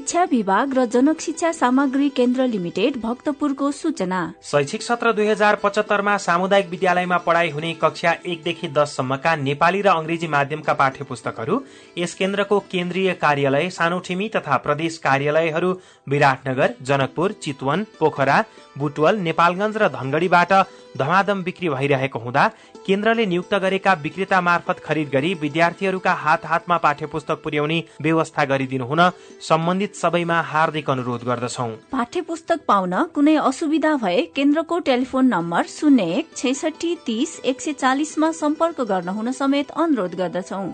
शिक्षा 0.00 0.22
विभाग 0.24 0.72
र 0.74 0.84
जनक 0.86 1.20
शिक्षा 1.20 1.50
सामग्री 1.52 2.08
केन्द्र 2.08 2.46
लिमिटेड 2.48 2.96
भक्तपुरको 3.00 3.70
सूचना। 3.70 4.20
शैक्षिक 4.42 4.82
सत्र 4.82 5.12
दुई 5.12 5.26
हजार 5.26 5.56
पचहत्तरमा 5.62 6.16
सामुदायिक 6.16 6.68
विद्यालयमा 6.70 7.16
पढाइ 7.26 7.50
हुने 7.50 7.72
कक्षा 7.82 8.14
एकदेखि 8.24 8.68
दससम्मका 8.70 9.34
नेपाली 9.38 9.80
र 9.82 9.88
अंग्रेजी 9.90 10.28
माध्यमका 10.28 10.72
पाठ्य 10.72 11.04
पुस्तकहरू 11.04 11.60
यस 11.98 12.14
केन्द्रको 12.14 12.58
केन्द्रीय 12.72 13.12
कार्यालय 13.20 13.68
सानोठिमी 13.70 14.28
तथा 14.36 14.56
प्रदेश 14.64 14.98
कार्यालयहरू 15.04 15.70
विराटनगर 16.08 16.74
जनकपुर 16.82 17.32
चितवन 17.42 17.84
पोखरा 18.00 18.42
बुटवल 18.78 19.18
नेपालगंज 19.20 19.76
र 19.76 19.88
धनगढ़ीबाट 19.90 20.52
धमाधम 20.98 21.42
बिक्री 21.42 21.68
भइरहेको 21.68 22.18
हुँदा 22.18 22.46
केन्द्रले 22.86 23.26
नियुक्त 23.26 23.54
गरेका 23.56 23.92
विक्रेता 24.02 24.40
मार्फत 24.40 24.78
खरिद 24.84 25.08
गरी 25.08 25.32
विद्यार्थीहरूका 25.34 26.12
हात 26.16 26.46
हातमा 26.46 26.76
पाठ्य 26.76 27.06
पुस्तक 27.06 27.42
पुर्याउने 27.42 27.82
व्यवस्था 28.02 28.44
गरिदिनु 28.44 28.84
हुन 28.84 29.00
सम्बन्धित 29.48 29.94
सबैमा 29.94 30.40
हार्दिक 30.50 30.90
अनुरोध 30.90 31.24
गर्दछौ। 31.24 31.68
पाठ्य 31.92 32.20
पुस्तक 32.22 32.60
पाउन 32.68 32.94
कुनै 33.14 33.36
असुविधा 33.38 33.94
भए 33.96 34.22
केन्द्रको 34.36 34.78
टेलिफोन 34.88 35.26
नम्बर 35.26 35.66
शून्य 35.70 36.02
एक 36.14 36.36
छैसठी 36.36 36.94
तीस 37.06 37.40
एक 37.44 37.60
सय 37.60 37.72
चालिसमा 37.74 38.32
सम्पर्क 38.34 38.80
गर्न 38.90 39.08
हुन 39.10 39.32
समेत 39.32 39.70
अनुरोध 39.76 40.14
गर्दछौ। 40.14 40.64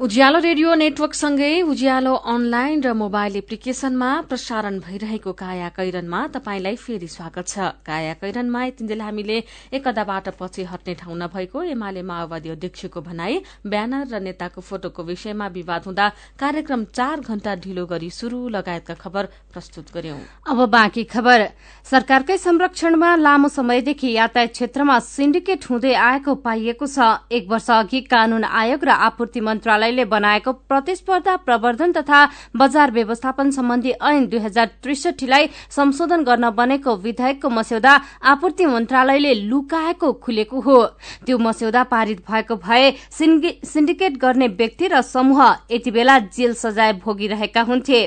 उज्यालो 0.00 0.38
रेडियो 0.40 0.74
नेटवर्कसँगै 0.74 1.60
उज्यालो 1.62 2.12
अनलाइन 2.24 2.80
र 2.80 2.92
मोबाइल 2.96 3.34
एप्लिकेशनमा 3.36 4.08
प्रसारण 4.28 4.78
भइरहेको 4.80 5.32
काया 5.36 5.68
कैरनमा 5.76 6.20
तपाईंलाई 6.32 6.76
फेरि 6.76 7.08
स्वागत 7.10 7.44
छ। 7.44 7.84
काया 7.84 8.14
कैरनमा 8.16 8.64
यतिन्जेल 8.64 9.00
हामीले 9.00 9.36
एकअदाबाट 9.76 10.28
पछि 10.40 10.64
हट्ने 10.72 10.94
ठाउँ 10.96 11.16
नभएको 11.18 11.62
एमाले 11.76 12.02
माओवादी 12.02 12.48
अध्यक्षको 12.48 13.00
भनाई 13.02 13.42
ब्यानर 13.66 14.06
र 14.08 14.20
नेताको 14.24 14.60
फोटोको 14.62 15.02
विषयमा 15.04 15.46
विवाद 15.52 15.82
हुँदा 15.84 16.08
कार्यक्रम 16.40 16.84
चार 16.96 17.20
घण्टा 17.20 17.54
ढिलो 17.60 17.84
गरी 17.92 18.10
शुरू 18.10 18.48
लगायतका 18.56 18.94
खबर 19.04 19.28
प्रस्तुत 19.52 19.92
गर्यौं। 19.92 20.16
अब 20.48 20.64
बाँकी 20.70 21.04
खबर। 21.12 21.46
सरकारकै 21.84 22.38
संरक्षणमा 22.38 23.10
लामो 23.20 23.48
समयदेखि 23.50 24.16
यातायात 24.16 24.56
क्षेत्रमा 24.56 24.98
सिन्डिकेट 25.10 25.68
हुँदै 25.68 25.92
आएको 25.92 26.34
पाइएको 26.40 26.86
छ। 26.88 27.12
एक 27.28 27.52
वर्ष 27.52 27.70
अघि 27.76 28.00
कानून 28.08 28.44
आयोग 28.46 28.84
र 28.84 28.96
आपूर्ति 29.10 29.40
मन्त्रालयले 29.90 30.04
बनाएको 30.06 30.52
प्रतिस्पर्धा 30.70 31.36
प्रवर्धन 31.38 31.92
तथा 31.92 32.28
बजार 32.56 32.90
व्यवस्थापन 32.90 33.50
सम्बन्धी 33.50 33.90
ऐन 33.92 34.26
दुई 34.26 34.38
हजार 34.40 34.66
त्रिसठीलाई 34.82 35.48
संशोधन 35.70 36.22
गर्न 36.24 36.50
बनेको 36.50 36.96
विधेयकको 36.96 37.48
मस्यौदा 37.50 37.94
आपूर्ति 38.22 38.66
मन्त्रालयले 38.66 39.34
लुकाएको 39.34 40.12
खुलेको 40.14 40.60
हो। 40.60 40.78
त्यो 41.26 41.38
मस्यौदा 41.38 41.82
पारित 41.84 42.22
भएको 42.30 42.56
भए 42.56 42.90
सिन्डिकेट 43.12 44.16
गर्ने 44.16 44.48
व्यक्ति 44.50 44.88
र 44.88 45.02
समूह 45.02 45.42
यति 45.70 45.90
बेला 45.90 46.18
जेल 46.30 46.54
सजाय 46.54 46.92
भोगिरहेका 47.02 47.62
हुन्थे। 47.62 48.00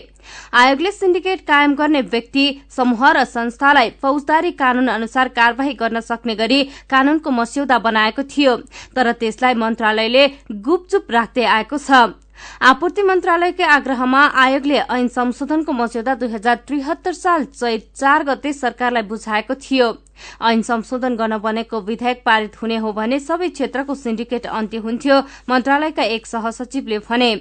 आयोगले 0.53 0.91
सिन्डिकेट 0.91 1.41
कायम 1.47 1.75
गर्ने 1.75 2.01
व्यक्ति 2.13 2.45
समूह 2.69 3.11
र 3.11 3.23
संस्थालाई 3.25 3.89
फौजदारी 4.01 4.51
कानून 4.51 4.87
अनुसार 4.87 5.27
कार्यवाही 5.37 5.73
गर्न 5.73 5.99
सक्ने 6.01 6.35
गरी 6.35 6.63
कानूनको 6.89 7.31
मस्यौदा 7.31 7.77
बनाएको 7.79 8.23
थियो। 8.23 8.55
तर 8.95 9.11
त्यसलाई 9.13 9.53
मन्त्रालयले 9.55 10.27
गुपचुप 10.61 11.11
राख्दै 11.11 11.45
आएको 11.45 11.77
छ। 11.77 12.22
आपूर्ति 12.61 13.03
मन्त्रालयकै 13.03 13.63
आग्रहमा 13.65 14.21
आयोगले 14.43 14.77
ऐन 14.77 15.07
संशोधनको 15.09 15.71
मस्यौदा 15.73 16.15
दुई 16.15 16.29
हजार 16.29 16.55
त्रिहत्तर 16.67 17.13
साल 17.13 17.45
चैत 17.45 17.89
चार 17.95 18.23
गते 18.23 18.53
सरकारलाई 18.53 19.03
बुझाएको 19.03 19.55
थियो। 19.57 19.93
ऐन 20.41 20.61
संशोधन 20.61 21.15
गर्न 21.15 21.37
बनेको 21.37 21.79
विधेयक 21.81 22.21
पारित 22.25 22.61
हुने 22.61 22.77
हो 22.77 22.91
भने 22.93 23.19
सबै 23.19 23.49
क्षेत्रको 23.49 23.95
सिन्डिकेट 23.95 24.45
अन्त्य 24.47 24.77
हुन्थ्यो 24.77 25.19
मन्त्रालयका 25.49 26.03
एक 26.15 26.25
सहसचिवले 26.27 26.99
भने। 26.99 27.31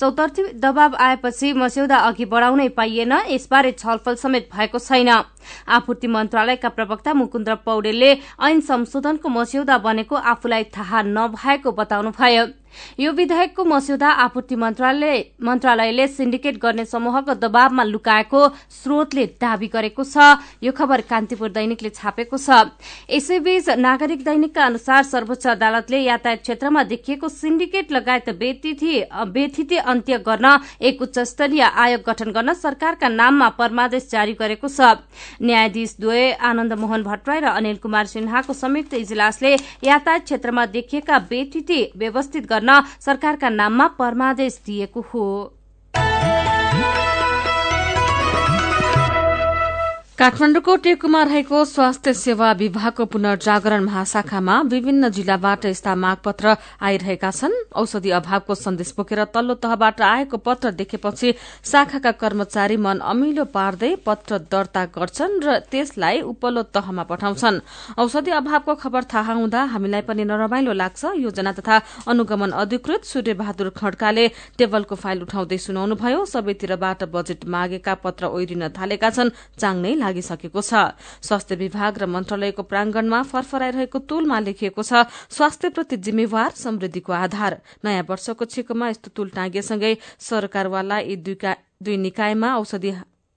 चौतर्फी 0.00 0.42
दबाव 0.58 0.94
आएपछि 0.96 1.52
मस्यौदा 1.54 1.96
अघि 2.08 2.24
बढ़ाउनै 2.26 2.68
पाइएन 2.76 3.12
यसबारे 3.30 3.72
छलफल 3.74 4.14
समेत 4.16 4.48
भएको 4.52 4.78
छैन। 4.80 5.10
आपूर्ति 5.70 6.06
मन्त्रालयका 6.08 6.68
प्रवक्ता 6.68 7.14
मुकुन्द 7.14 7.48
पौडेलले 7.64 8.12
ऐन 8.42 8.60
संशोधनको 8.68 9.28
मस्यौदा 9.30 9.78
बनेको 9.78 10.16
आफूलाई 10.26 10.64
थाहा 10.76 11.02
नभएको 11.08 11.72
बताउनुभयो। 11.72 12.46
यो 13.00 13.12
विधेयकको 13.12 13.64
मस्यौदा 13.64 14.10
आपूर्ति 14.24 14.56
मन्त्रालय 14.56 15.24
मन्त्रालयले 15.42 16.06
सिन्डिकेट 16.08 16.58
गर्ने 16.58 16.84
समूहको 16.86 17.34
दबावमा 17.36 17.84
लुकाएको 17.84 18.40
स्रोतले 18.72 19.26
दावी 19.40 19.68
गरेको 19.68 20.04
छ। 20.04 20.38
यो 20.62 20.72
खबर 20.72 21.00
कान्तिपुर 21.10 21.48
दैनिकले 21.50 21.90
छापेको 21.90 22.36
छ। 22.38 22.70
यसैबीच 23.10 23.68
नागरिक 23.78 24.24
दैनिकका 24.24 24.64
अनुसार 24.66 25.02
सर्वोच्च 25.04 25.46
अदालतले 25.48 25.98
यातायात 26.00 26.40
क्षेत्रमा 26.42 26.82
देखिएको 26.84 27.28
सिन्डिकेट 27.30 27.92
लगायत 27.92 28.28
बेथिति 28.36 29.76
अन्त्य 29.76 30.18
गर्न 30.18 30.46
एक 30.80 31.02
उच्च 31.02 31.18
स्तरीय 31.26 31.62
आयोग 31.62 32.02
गठन 32.06 32.30
गर्न 32.32 32.52
सरकारका 32.56 33.08
नाममा 33.10 33.48
परमादेश 33.58 34.08
जारी 34.10 34.32
गरेको 34.34 34.68
छ। 34.68 34.80
न्यायाधीश 35.42 35.96
द्वय 36.00 36.30
आनन्द 36.42 36.72
मोहन 36.74 37.02
भट्टराई 37.02 37.40
र 37.40 37.46
अनिल 37.52 37.76
कुमार 37.78 38.06
सिन्हाको 38.06 38.52
संयुक्त 38.52 38.94
इजलासले 38.96 39.52
यातायात 39.84 40.24
क्षेत्रमा 40.24 40.66
देखिएका 40.66 41.18
बेथिति 41.30 41.80
व्यवस्थित 41.96 42.46
गर्न 42.46 42.65
सरकारका 43.00 43.48
नाममा 43.48 43.86
परमादेश 43.86 44.60
दिएको 44.66 45.00
हो। 45.00 45.52
काठमाडौँको 50.16 50.74
टेकुमा 50.80 51.22
रहेको 51.22 51.58
स्वास्थ्य 51.66 52.12
सेवा 52.16 52.50
विभागको 52.56 53.04
पुनर्जागरण 53.04 53.84
महाशाखामा 53.84 54.54
विभिन्न 54.64 55.08
जिल्लाबाट 55.12 55.64
यस्ता 55.66 55.94
मागपत्र 55.94 56.56
आइरहेका 56.80 57.30
छन्। 57.30 57.52
औषधि 57.76 58.10
अभावको 58.16 58.54
सन्देश 58.56 58.92
बोकेर 58.96 59.24
तल्लो 59.28 59.54
तहबाट 59.60 60.00
आएको 60.00 60.36
पत्र 60.40 60.70
देखेपछि 60.72 61.32
शाखाका 61.68 62.12
कर्मचारी 62.16 62.76
मन 62.80 62.98
अमिलो 63.04 63.44
पार्दै 63.52 63.92
पत्र 64.06 64.38
दर्ता 64.48 64.84
गर्छन् 64.96 65.36
र 65.44 65.58
त्यसलाई 65.68 66.20
उपल्लो 66.24 66.62
तहमा 66.72 67.02
पठाउँछन्। 67.12 67.60
औषधि 68.00 68.30
अभावको 68.40 68.74
खबर 68.74 69.04
थाहा 69.12 69.32
हुँदा 69.36 69.64
हामीलाई 69.68 70.08
पनि 70.08 70.24
नरमाइलो 70.24 70.72
लाग्छ। 70.72 71.12
योजना 71.20 71.52
तथा 71.60 71.76
अनुगमन 72.08 72.56
अधिकृत 72.56 73.04
सूर्य 73.04 73.34
बहादुर 73.36 73.68
खड्काले 73.76 74.24
टेबलको 74.56 74.94
फाइल 74.96 75.28
उठाउँदै 75.28 75.58
सुनाउनुभयो। 75.60 76.24
सबैतिरबाट 76.24 77.04
बजेट 77.12 77.44
मागेका 77.44 77.94
पत्र 78.00 78.32
ओइरिन 78.32 78.68
थालेका 78.72 79.10
छन्। 79.12 79.36
चाङ 79.60 79.76
लागिसकेको 80.06 80.60
छ। 80.62 80.94
स्वास्थ्य 81.20 81.54
विभाग 81.58 81.98
र 81.98 82.06
मन्त्रालयको 82.06 82.62
प्रांगणमा 82.62 83.22
फरफराइरहेको 83.26 83.98
तुलमा 84.06 84.38
लेखिएको 84.40 84.82
छ 84.82 85.04
स्वास्थ्यप्रति 85.28 85.96
जिम्मेवार 85.98 86.50
समृद्धिको 86.56 87.12
आधार। 87.12 87.60
नयाँ 87.84 88.06
वर्षको 88.06 88.44
छेकोमा 88.46 88.88
यस्तो 88.88 89.10
तुल 89.10 89.28
टाँगिएसँगै 89.34 89.96
सरकारवाला 90.20 90.98
यी 91.02 91.16
दुई 91.76 91.96
निकायमा 91.98 92.56
औषधि 92.56 92.90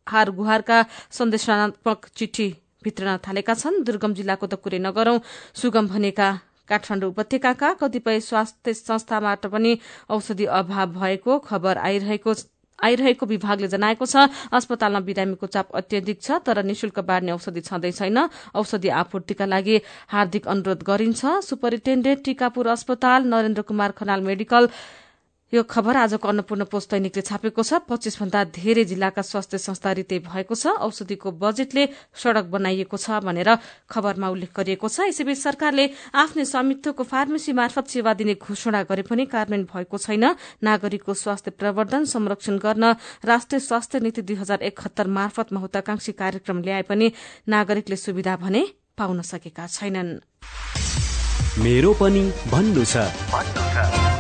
हार 0.07 0.29
गुहारका 0.31 0.77
सन्देशात्मक 1.11 2.05
चिठी 2.15 2.47
भित्रन 2.83 3.17
थालेका 3.19 3.53
छन्। 3.53 3.83
दुर्गम 3.83 4.13
जिल्लाको 4.13 4.47
त 4.47 4.55
कुरै 4.63 4.79
नगरौं 4.79 5.19
सुगम 5.53 5.87
भनेका 5.87 6.29
काठमाडौँ 6.69 7.09
उपत्यकाका 7.09 7.69
कतिपय 7.75 8.19
स्वास्थ्य 8.21 8.73
संस्थाबाट 8.73 9.45
पनि 9.51 9.71
औषधि 10.09 10.45
अभाव 10.45 10.87
भएको 10.95 11.37
खबर 11.41 11.77
आइरहेको 11.79 12.33
आइरहेको 12.83 13.25
विभागले 13.25 13.67
जनाएको 13.67 14.05
छ 14.05 14.27
अस्पतालमा 14.51 14.99
बिरामीको 15.07 15.47
चाप 15.47 15.75
अत्यधिक 15.75 16.21
छ 16.21 16.39
तर 16.45 16.63
निशुल्क 16.63 16.99
बाँड्ने 17.01 17.31
औषधि 17.31 17.61
छँदै 17.61 17.91
छैन। 17.91 18.17
औषधि 18.55 18.89
आपूर्तिका 19.01 19.45
लागि 19.45 19.81
हार्दिक 20.07 20.47
अनुरोध 20.47 20.83
गरिन्छ। 20.83 21.25
सुपरिन्टेण्डेन्ट 21.43 22.23
टीकापुर 22.25 22.67
अस्पताल 22.69 23.23
नरेन्द्र 23.27 23.61
कुमार 23.63 23.91
खनाल 23.93 24.21
मेडिकल 24.21 24.69
यो 25.49 25.63
खबर 25.65 25.97
आजको 25.97 26.27
अन्नपूर्ण 26.29 26.63
पोस्ट 26.69 26.89
दैनिकले 26.91 27.21
छापेको 27.25 27.63
छ। 27.63 27.81
पच्चीस 27.89 28.21
भन्दा 28.21 28.43
धेरै 28.53 28.83
जिल्लाका 28.85 29.21
स्वास्थ्य 29.21 29.57
संस्था 29.57 29.91
रिते 29.97 30.19
भएको 30.21 30.53
छ। 30.53 30.77
औषधिको 30.77 31.29
बजेटले 31.41 31.83
सड़क 32.13 32.45
बनाइएको 32.53 32.97
छ 32.97 33.17
भनेर 33.25 33.49
खबरमा 33.89 34.29
उल्लेख 34.29 34.53
गरिएको 34.53 34.87
छ। 34.87 35.09
यसैबीच 35.09 35.39
सरकारले 35.41 35.85
आफ्नै 36.13 36.45
स्वामित्वको 36.45 37.03
फार्मेसी 37.03 37.51
मार्फत 37.57 37.85
सेवा 37.89 38.13
दिने 38.13 38.37
घोषणा 38.37 38.83
गरे 38.85 39.03
पनि 39.09 39.25
कार्यान्वयन 39.25 39.65
भएको 39.65 39.97
छैन। 39.97 40.25
नागरिकको 40.61 41.13
स्वास्थ्य 41.17 41.51
प्रवर्धन 41.57 42.05
संरक्षण 42.05 42.57
गर्न 42.61 42.93
राष्ट्रिय 43.25 43.59
स्वास्थ्य 43.59 43.99
नीति 44.05 44.21
दुई 44.21 44.37
हजार 44.37 44.61
एकहत्तर 44.69 45.07
मार्फत 45.09 45.53
महत्वाकांक्षी 45.53 46.11
कार्यक्रम 46.13 46.61
ल्याए 46.61 46.85
पनि 46.85 47.11
नागरिकले 47.49 47.97
सुविधा 47.97 48.37
भने 48.37 48.61
पाउन 48.97 49.21
सकेका 49.25 49.65
छैनन्। 49.67 50.21
मेरो 51.57 51.93
पनि 51.97 52.23
भन्नु 52.53 52.85
छ। 52.85 54.18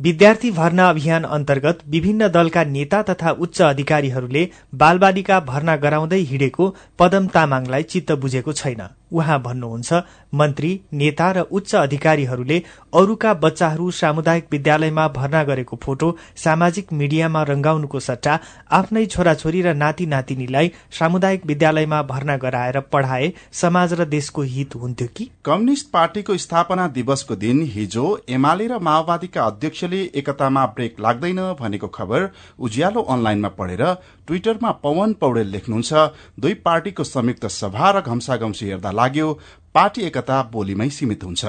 विद्यार्थी 0.00 0.50
भर्ना 0.50 0.88
अभियान 0.90 1.24
अन्तर्गत 1.24 1.78
विभिन्न 1.88 2.28
दलका 2.28 2.62
नेता 2.66 3.02
तथा 3.02 3.30
उच्च 3.38 3.60
अधिकारीहरूले 3.62 4.48
बालबालिका 4.74 5.40
भर्ना 5.40 5.76
गराउँदै 5.76 6.20
हिँडेको 6.30 6.68
पदम 6.98 7.26
तामाङलाई 7.34 7.82
चित्त 7.82 8.12
बुझेको 8.22 8.52
छैन। 8.52 8.82
उहाँ 9.12 9.38
भन्नुहुन्छ 9.42 10.02
मन्त्री 10.34 10.70
नेता 10.92 11.30
र 11.32 11.40
उच्च 11.50 11.74
अधिकारीहरूले 11.76 12.58
अरूका 12.94 13.32
बच्चाहरू 13.36 13.90
सामुदायिक 13.92 14.46
विद्यालयमा 14.52 15.06
भर्ना 15.10 15.42
गरेको 15.44 15.76
फोटो 15.82 16.08
सामाजिक 16.36 16.92
मिडियामा 16.92 17.42
रंगाउनुको 17.50 18.00
सट्टा 18.00 18.38
आफ्नै 18.70 19.04
छोराछोरी 19.06 19.62
र 19.62 19.74
नाति 19.74 20.06
नातिनीलाई 20.06 20.70
सामुदायिक 20.98 21.46
विद्यालयमा 21.46 22.02
भर्ना 22.04 22.36
गराएर 22.36 22.80
पढ़ाए 22.92 23.32
समाज 23.60 23.92
र 23.92 24.04
देशको 24.08 24.42
हित 24.44 24.74
हुन्थ्यो 24.74 25.08
कि? 25.16 25.30
कम्युनिष्ट 25.44 25.90
पार्टीको 25.92 26.36
स्थापना 26.38 26.86
दिवसको 26.90 27.36
दिन 27.36 27.62
हिजो 27.74 28.06
एमाले 28.30 28.66
र 28.68 28.78
माओवादीका 28.80 29.44
अध्यक्षले 29.44 30.02
एकतामा 30.14 30.66
ब्रेक 30.76 31.00
लाग्दैन 31.00 31.40
भनेको 31.60 31.88
खबर 31.90 32.28
उज्यालो 32.60 33.02
अनलाइनमा 33.10 33.48
पढेर 33.58 33.84
ट्विटरमा 34.26 34.70
पवन 34.82 35.12
पौडेल 35.20 35.48
लेख्नुहुन्छ 35.50 35.92
दुई 36.40 36.54
पार्टीको 36.64 37.04
संयुक्त 37.04 37.46
सभा 37.52 37.90
र 37.90 38.00
घम्साघम्सी 38.02 38.66
हेर्दा 38.66 38.90
लाग्यो 39.00 39.32
पार्टी 39.74 40.02
एकता 40.02 40.42
बोलीमै 40.52 40.88
सीमित 40.90 41.24
हुन्छ। 41.24 41.44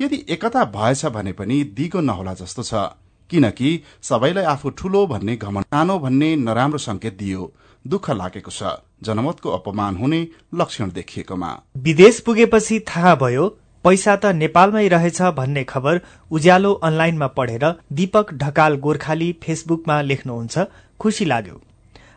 यदि 0.00 0.24
एकता 0.28 0.64
भएछ 0.74 1.06
भने 1.14 1.32
पनि 1.38 1.62
दिगो 1.76 2.00
नहोला 2.02 2.34
जस्तो 2.36 2.62
छ 2.64 2.90
किनकि 3.30 3.70
सबैलाई 4.02 4.44
आफू 4.52 4.70
ठूलो 4.78 5.06
भन्ने 5.06 5.36
घमन 5.38 5.62
सानो 5.64 5.98
भन्ने 5.98 6.28
नराम्रो 6.38 6.78
संकेत 6.80 7.18
दियो। 7.18 7.52
दुःख 7.84 8.10
लागेको 8.12 8.50
छ। 8.50 8.62
जनमतको 9.02 9.50
अपमान 9.50 9.96
हुने 9.96 10.20
लक्षण 10.54 10.90
देखिएकोमा। 10.92 11.50
विदेश 11.78 12.18
पुगेपछि 12.20 12.78
थाहा 12.88 13.14
भयो 13.22 13.44
पैसा 13.84 14.16
त 14.16 14.32
नेपालमै 14.34 14.86
रहेछ 14.88 15.20
भन्ने 15.36 15.62
खबर 15.64 16.00
उज्यालो 16.30 16.72
अनलाइनमा 16.84 17.26
पढेर 17.38 17.64
दीपक 17.92 18.34
ढकाल 18.42 18.76
गोर्खाली 18.78 19.30
फेसबुकमा 19.42 20.00
लेख्नुहुन्छ 20.02 20.66
खुशी 21.00 21.24
लाग्यो। 21.24 21.56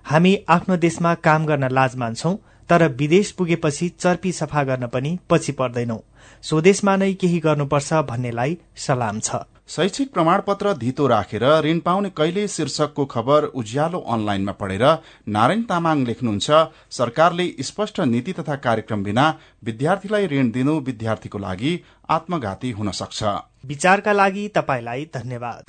हामी 0.06 0.34
आफ्नो 0.50 0.78
देशमा 0.78 1.14
काम 1.28 1.46
गर्न 1.46 1.70
लाज 1.72 1.96
मान्छौं 1.96 2.36
तर 2.70 2.88
विदेश 3.00 3.32
पुगेपछि 3.32 3.90
चर्पी 4.00 4.32
सफा 4.32 4.64
गर्न 4.64 4.88
पनि 4.88 5.18
पछि 5.30 5.52
पर्दैनौ। 5.54 5.98
स्वदेशमा 6.44 6.96
नै 6.96 7.14
केही 7.14 7.40
गर्नुपर्छ 7.40 7.94
भन्नेलाई 8.10 8.58
सलाम 8.78 9.20
छ। 9.20 9.44
शैक्षिक 9.70 10.12
प्रमाणपत्र 10.14 10.74
धितो 10.78 11.06
राखेर 11.08 11.44
ऋण 11.66 11.80
पाउने 11.80 12.10
कहिले 12.10 12.48
शीर्षकको 12.48 13.06
खबर 13.06 13.44
उज्यालो 13.56 14.00
अनलाइनमा 14.14 14.52
पढेर 14.52 14.84
नारायण 15.28 15.62
तामाङ 15.64 16.04
लेख्नुहुन्छ 16.06 16.52
सरकारले 16.92 17.46
स्पष्ट 17.62 18.00
नीति 18.14 18.34
तथा 18.40 18.56
कार्यक्रम 18.66 19.04
बिना 19.04 19.26
विद्यार्थीलाई 19.64 20.28
ऋण 20.28 20.52
दिनु 20.52 20.80
विद्यार्थीको 20.82 21.38
लागि 21.38 21.74
आत्मघाती 22.10 22.72
हुन 22.72 22.92
सक्छ। 22.92 23.24
विचारका 23.66 24.14
लागि 24.14 24.48
तपाईँलाई 24.56 25.06
धन्यवाद। 25.16 25.64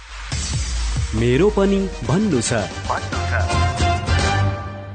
मेरो 1.15 1.49
पनि 1.51 1.81
भन्नु 2.09 2.41
छ। 2.41 3.74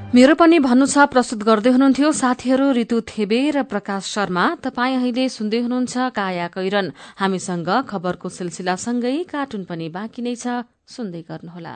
मेरो 0.09 0.33
पनि 0.33 0.57
भन्नु 0.65 0.85
छ 0.89 1.03
प्रस्तुत 1.13 1.43
गर्दै 1.47 1.71
हुनुहुन्थ्यो 1.73 2.07
साथीहरू 2.19 2.67
ऋतु 2.73 2.97
थेबे 3.09 3.41
र 3.55 3.61
प्रकाश 3.61 4.09
शर्मा। 4.09 4.45
तपाईँ 4.65 4.95
अहिले 4.97 5.25
सुन्दै 5.29 5.59
हुनुहुन्छ 5.65 6.09
काया 6.17 6.47
कैरन। 6.55 6.87
हामीसँग 7.21 7.69
खबरको 7.85 8.29
सिलसिलासँगै 8.37 9.13
कार्टुन 9.29 9.69
पनि 9.69 9.89
बाँकी 9.93 10.21
नै 10.25 10.33
छ। 10.33 10.65
सुन्दै 10.89 11.21
गर्नुहोला। 11.29 11.75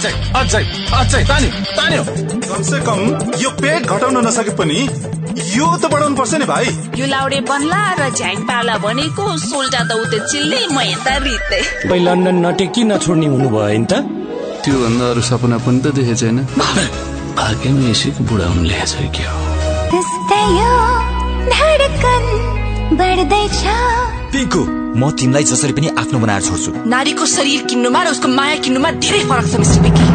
अझै 0.00 0.12
अझै 0.40 0.64
अझै 0.98 1.22
तान्यो 1.30 1.50
तान्यो। 1.76 2.02
कमसे 2.48 2.78
कम 2.88 3.00
यो 3.42 3.50
पेट 3.60 3.82
घटाउन 3.92 4.16
नसके 4.26 4.52
पनि 4.58 4.78
यो 5.56 5.66
त 5.82 5.84
बढाउनु 5.92 6.16
पर्छ 6.20 6.32
नि 6.40 6.46
भाइ। 6.52 6.66
यो 7.00 7.06
लाउडे 7.12 7.40
बन्ला 7.50 7.82
र 8.00 8.02
झ्याङ 8.18 8.36
पाला 8.48 8.74
भनेको 8.84 9.24
सोल्टा 9.44 9.80
त 9.90 9.92
उतै 10.02 10.18
चिल्ले 10.30 10.60
म 10.72 10.76
यता 10.92 11.14
रित्दै 11.26 11.62
तपाईँ 11.84 12.02
लन्डन 12.06 12.36
नटे 12.44 12.66
किन 12.74 12.90
छोड्ने 13.04 13.26
हुनुभयो 13.34 13.78
नि 13.82 13.86
त। 13.92 13.94
त्यो 14.64 14.76
भन्दा 14.84 15.04
अरू 15.12 15.22
सपना 15.28 15.56
पनि 15.64 15.78
त 15.84 15.86
देखेको 15.96 16.16
छैन। 16.20 16.38
भाग्यमा 17.36 17.84
यसैको 17.92 18.20
बुढा 18.28 18.46
हुनु 18.50 18.62
ल्याएछ 18.70 18.92
के 19.16 19.24
हो? 19.28 19.36
पिङ्कु 24.32 24.62
म 24.94 25.10
तिमीलाई 25.18 25.44
जसरी 25.50 25.72
पनि 25.76 25.88
आफ्नो 26.00 26.18
बनाएर 26.22 26.42
छोड्छु। 26.48 26.70
नारीको 26.86 27.24
शरीर 27.26 27.60
किन्नुमा 27.70 28.00
र 28.02 28.08
उसको 28.14 28.28
माया 28.38 28.56
किन्नुमा 28.64 28.90
धेरै 29.02 29.22
फरक 29.30 29.46
छ 29.50 29.54
मिस्टर 29.62 29.80
विकी 29.86 30.06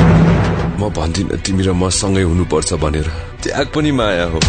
म 0.80 0.84
भन्दिन 0.97 1.28
तिमी 1.43 1.63
र 1.67 1.69
म 1.75 1.89
सँगै 1.91 2.23
हुनुपर्छ 2.23 2.69
भनेर। 2.84 3.08
त्याग 3.43 3.67
पनि 3.75 3.91
माया 3.99 4.25
हो। 4.32 4.39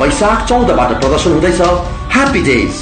वैशाख 0.00 0.38
चौधबाट 0.48 0.90
प्रदर्शन 1.00 1.30
हुँदैछ। 1.34 1.60
ह्याप्पी 2.14 2.40
डेज 2.48 2.74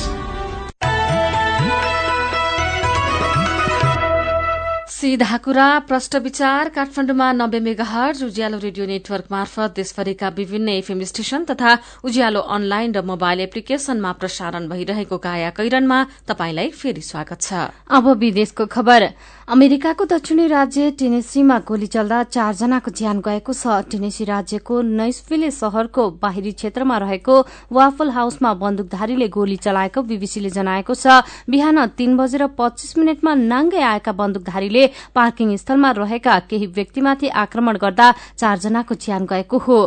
सीधा 4.99 5.37
कुरा 5.39 5.67
प्रष्ट 5.87 6.15
विचार 6.23 6.69
काठमाडौँमा 6.75 7.31
नब्बे 7.33 7.59
मेगाहर्ज 7.63 8.23
उज्यालो 8.25 8.59
रेडियो 8.59 8.87
नेटवर्क 8.87 9.27
मार्फत 9.31 9.73
देशभरिका 9.77 10.29
विभिन्न 10.37 10.69
एफएम 10.69 11.03
स्टेशन 11.07 11.45
तथा 11.51 11.77
उज्यालो 12.03 12.41
अनलाइन 12.51 12.95
र 12.97 13.03
मोबाइल 13.07 13.41
एप्लिकेशनमा 13.41 14.13
प्रसारण 14.19 14.67
भइरहेको 14.69 15.19
काया 15.23 15.51
कैरनमा 15.55 15.99
तपाईंलाई 16.27 16.71
फेरि 16.75 17.01
स्वागत 17.01 17.41
छ। 17.41 17.71
अब 17.95 18.09
विदेशको 18.19 18.67
खबर। 18.67 19.03
अमेरिकाको 19.49 20.05
दक्षिणी 20.05 20.47
राज्य 20.47 20.91
टेनेसीमा 20.99 21.59
गोली 21.63 21.87
चल्दा 21.87 22.23
चारजनाको 22.35 22.91
ज्यान 22.91 23.23
गएको 23.23 23.53
छ। 23.55 23.79
टेनेसी 23.87 24.25
राज्यको 24.25 24.83
नैसविले 24.83 25.51
शहरको 25.53 26.11
बाहिरी 26.19 26.53
क्षेत्रमा 26.59 26.99
रहेको 26.99 27.37
वाफल 27.71 28.11
हाउसमा 28.19 28.53
बन्दुकधारीले 28.67 29.29
गोली 29.31 29.57
चलाएको 29.63 30.03
बीबीसीले 30.03 30.51
जनाएको 30.59 30.95
छ। 30.95 31.23
बिहान 31.47 31.87
तीन 31.95 32.17
बजेर 32.19 32.47
पच्चीस 32.59 32.99
मिनटमा 32.99 33.35
नाङ्गै 33.47 33.83
आएका 33.95 34.13
बन्दुकधारीले 34.21 34.87
पार्किङ 35.15 35.57
स्थलमा 35.57 35.91
रहेका 35.91 36.39
केही 36.39 36.67
व्यक्तिमाथि 36.67 37.29
आक्रमण 37.29 37.77
गर्दा 37.77 38.15
चारजनाको 38.37 38.95
ज्यान 38.95 39.27
गएको 39.27 39.59
हो। 39.59 39.79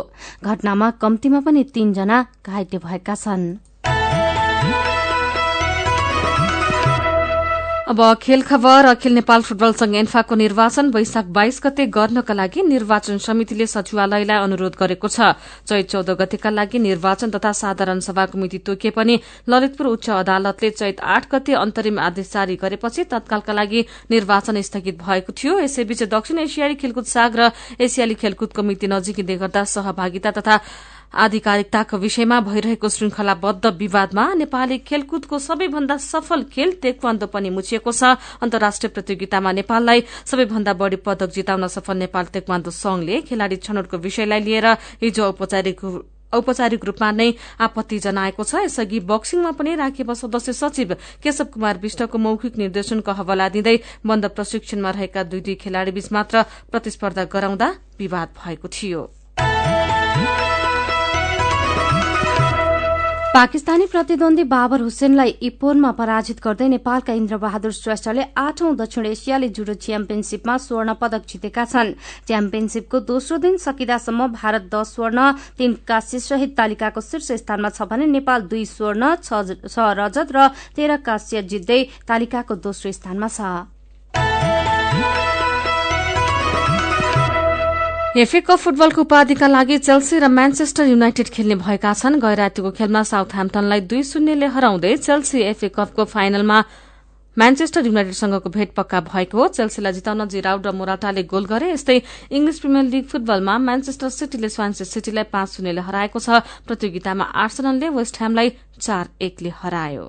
घटनामा 0.44 0.90
कम्तीमा 0.90 1.40
पनि 1.40 1.64
तीनजना 1.64 2.26
घाइते 2.46 2.78
भएका 2.78 3.14
छन्। 3.14 3.71
अब 7.92 8.00
खेल 8.22 8.42
खबर 8.42 8.84
अखिल 8.86 9.12
नेपाल 9.14 9.42
फुटबल 9.42 9.72
संघ 9.76 9.94
एन्फाको 9.94 10.34
निर्वाचन 10.34 10.86
वैशाख 10.90 11.24
बाइस 11.28 11.60
गते 11.64 11.84
गर्नका 11.92 12.34
लागि 12.34 12.62
निर्वाचन 12.64 13.18
समितिले 13.20 13.66
सचिवालयलाई 13.66 14.38
अनुरोध 14.38 14.76
गरेको 14.80 15.08
छ। 15.08 15.36
चैत 15.68 15.90
चौध 15.90 16.10
गतेका 16.16 16.50
लागि 16.50 16.78
निर्वाचन 16.80 17.30
तथा 17.30 17.52
साधारण 17.52 18.00
सभाको 18.00 18.38
मिति 18.38 18.58
तोकिए 18.64 18.90
पनि 18.96 19.18
ललितपुर 19.46 19.86
उच्च 19.88 20.08
अदालतले 20.10 20.70
चैत 20.72 21.00
आठ 21.06 21.28
गते 21.28 21.52
अन्तरिम 21.54 21.98
आदेश 22.00 22.32
जारी 22.32 22.56
गरेपछि 22.56 23.04
तत्कालका 23.12 23.52
लागि 23.52 23.84
निर्वाचन 24.08 24.60
स्थगित 24.62 25.02
भएको 25.02 25.32
थियो। 25.34 25.58
यसैबीच 25.58 26.02
दक्षिण 26.08 26.38
एसियाली 26.38 26.80
खेलकुद 26.80 27.12
साग 27.12 27.36
र 27.36 27.50
एसियाली 27.76 28.14
खेलकुद 28.16 28.64
मिति 28.64 28.88
नजिकिँदै 28.88 29.36
गर्दा 29.36 29.64
सहभागिता 29.68 30.30
तथा 30.32 30.56
आधिकारिकताको 31.14 31.98
विषयमा 31.98 32.40
भइरहेको 32.42 32.88
श्रृंखलाबद्ध 32.88 33.66
विवादमा 33.78 34.24
नेपाली 34.34 34.78
खेलकुदको 34.80 35.38
सबैभन्दा 35.40 35.96
सफल 35.98 36.42
खेल 36.52 36.72
तेक्वान्दो 36.82 37.26
पनि 37.28 37.50
मुछिएको 37.52 37.92
छ। 37.92 38.16
अन्तर्राष्ट्रिय 38.40 38.90
प्रतियोगितामा 38.90 39.52
नेपाललाई 39.52 40.04
सबैभन्दा 40.26 40.72
बढ़ी 40.74 40.96
पदक 41.04 41.30
जिताउन 41.32 41.68
सफल 41.68 41.96
नेपाल 41.98 42.24
तेक्वान्दो 42.32 42.70
संघले 42.72 43.20
खेलाड़ी 43.22 43.56
छनौटको 43.58 43.96
विषयलाई 44.00 44.40
लिएर 44.40 44.66
हिजो 45.02 45.24
औपचारिक 45.26 45.84
औपचारिक 46.32 46.84
रूपमा 46.84 47.10
नै 47.12 47.28
आपत्ति 47.60 47.98
जनाएको 48.00 48.44
छ। 48.44 48.64
यसअघि 48.64 49.00
बक्सिङमा 49.04 49.50
पनि 49.52 49.74
राखेका 49.76 50.14
सदस्य 50.16 50.52
सचिव 50.54 50.96
केशव 51.22 51.44
कुमार 51.52 51.78
विष्टको 51.78 52.18
मौखिक 52.18 52.56
निर्देशनको 52.56 53.12
हवाला 53.12 53.48
दिँदै 53.52 53.76
बन्द 54.00 54.32
प्रशिक्षणमा 54.32 54.90
रहेका 54.90 55.22
दुई 55.28 55.40
दुई 55.40 55.54
खेलाड़ी 55.60 55.92
बीच 55.92 56.12
मात्र 56.12 56.42
प्रतिस्पर्धा 56.72 57.24
गराउँदा 57.28 57.74
विवाद 58.00 58.28
भएको 58.38 58.68
थियो। 58.72 59.21
पाकिस्तानी 63.32 63.84
प्रतिद्वन्दी 63.88 64.44
बाबर 64.44 64.80
हुसेनलाई 64.82 65.30
इपोनमा 65.48 65.90
पराजित 65.96 66.40
गर्दै 66.44 66.66
नेपालका 66.68 67.12
इन्द्रबहादुर 67.12 67.72
श्रेष्ठले 67.72 68.24
आठौं 68.36 68.74
दक्षिण 68.76 69.06
एसियाली 69.06 69.48
जुडो 69.56 69.74
च्याम्पियनशीपमा 69.80 70.56
स्वर्ण 70.58 70.92
पदक 71.00 71.24
जितेका 71.30 71.64
छन्। 71.64 71.94
च्याम्पियनशीपको 72.28 73.00
दोस्रो 73.08 73.38
दिन 73.40 73.56
सकिदासम्म 73.64 74.26
भारत 74.36 74.68
दश 74.68 74.92
स्वर्ण 74.92 75.32
तीन 75.58 75.76
काश्य 75.88 76.20
सहित 76.20 76.56
तालिकाको 76.60 77.00
शीर्ष 77.00 77.32
स्थानमा 77.40 77.72
छ 77.72 77.88
भने 77.88 78.06
नेपाल 78.12 78.40
दुई 78.52 78.64
स्वर्ण 78.68 79.14
छ 79.24 79.88
रजत 79.96 80.36
र 80.36 80.48
तेह्र 80.76 80.96
काश्य 81.00 81.42
जित्दै 81.48 81.84
तालिकाको 82.04 82.54
दोस्रो 82.60 82.92
स्थानमा 82.92 83.28
छ। 83.32 83.81
एफए 88.12 88.40
कप 88.44 88.58
फुटबलको 88.60 89.00
उपाधिका 89.00 89.46
लागि 89.48 89.76
चेल्सी 89.78 90.18
र 90.20 90.28
म्यान्चेस्टर 90.28 90.84
युनाइटेड 90.86 91.28
खेल्ने 91.32 91.54
भएका 91.56 91.92
छन्। 91.96 92.20
गैर 92.20 92.36
रातिको 92.36 92.70
खेलमा 92.76 93.02
साउथ 93.08 93.32
ह्याम्पटनलाई 93.32 93.80
दुई 93.88 94.02
शून्यले 94.04 94.46
हराउँदै 94.52 94.96
चेल्सी 95.00 95.40
एफए 95.40 95.68
कपको 95.72 96.04
फाइनलमा 96.12 96.58
म्यान्चेस्टर 97.36 97.86
युनाइटेडसँगको 97.88 98.50
भेट 98.52 98.74
पक्का 98.76 99.00
भएको 99.08 99.38
हो। 99.38 99.48
चेल्सीलाई 99.48 99.92
जिताउन 99.92 100.28
जिराउड 100.28 100.66
र 100.66 100.72
मोराटाले 100.76 101.22
गोल 101.24 101.44
गरे। 101.48 101.72
यस्तै 101.72 102.00
इंग्लिश 102.28 102.58
प्रिमियर 102.60 102.84
लीग 102.92 103.04
फुटबलमा 103.08 103.58
म्यान्चेस्टर 103.58 104.08
सिटीले 104.12 104.48
स्वान्से 104.52 104.84
सिटीलाई 104.84 105.32
पाँच 105.32 105.48
शून्यले 105.56 105.80
हराएको 105.80 106.18
छ। 106.20 106.44
प्रतियोगितामा 106.68 107.24
आर्सनलले 107.24 107.88
वेस्ट 107.96 108.20
ह्यामलाई 108.20 108.52
चार 108.76 109.08
एकले 109.24 109.52
हरायो। 109.56 110.04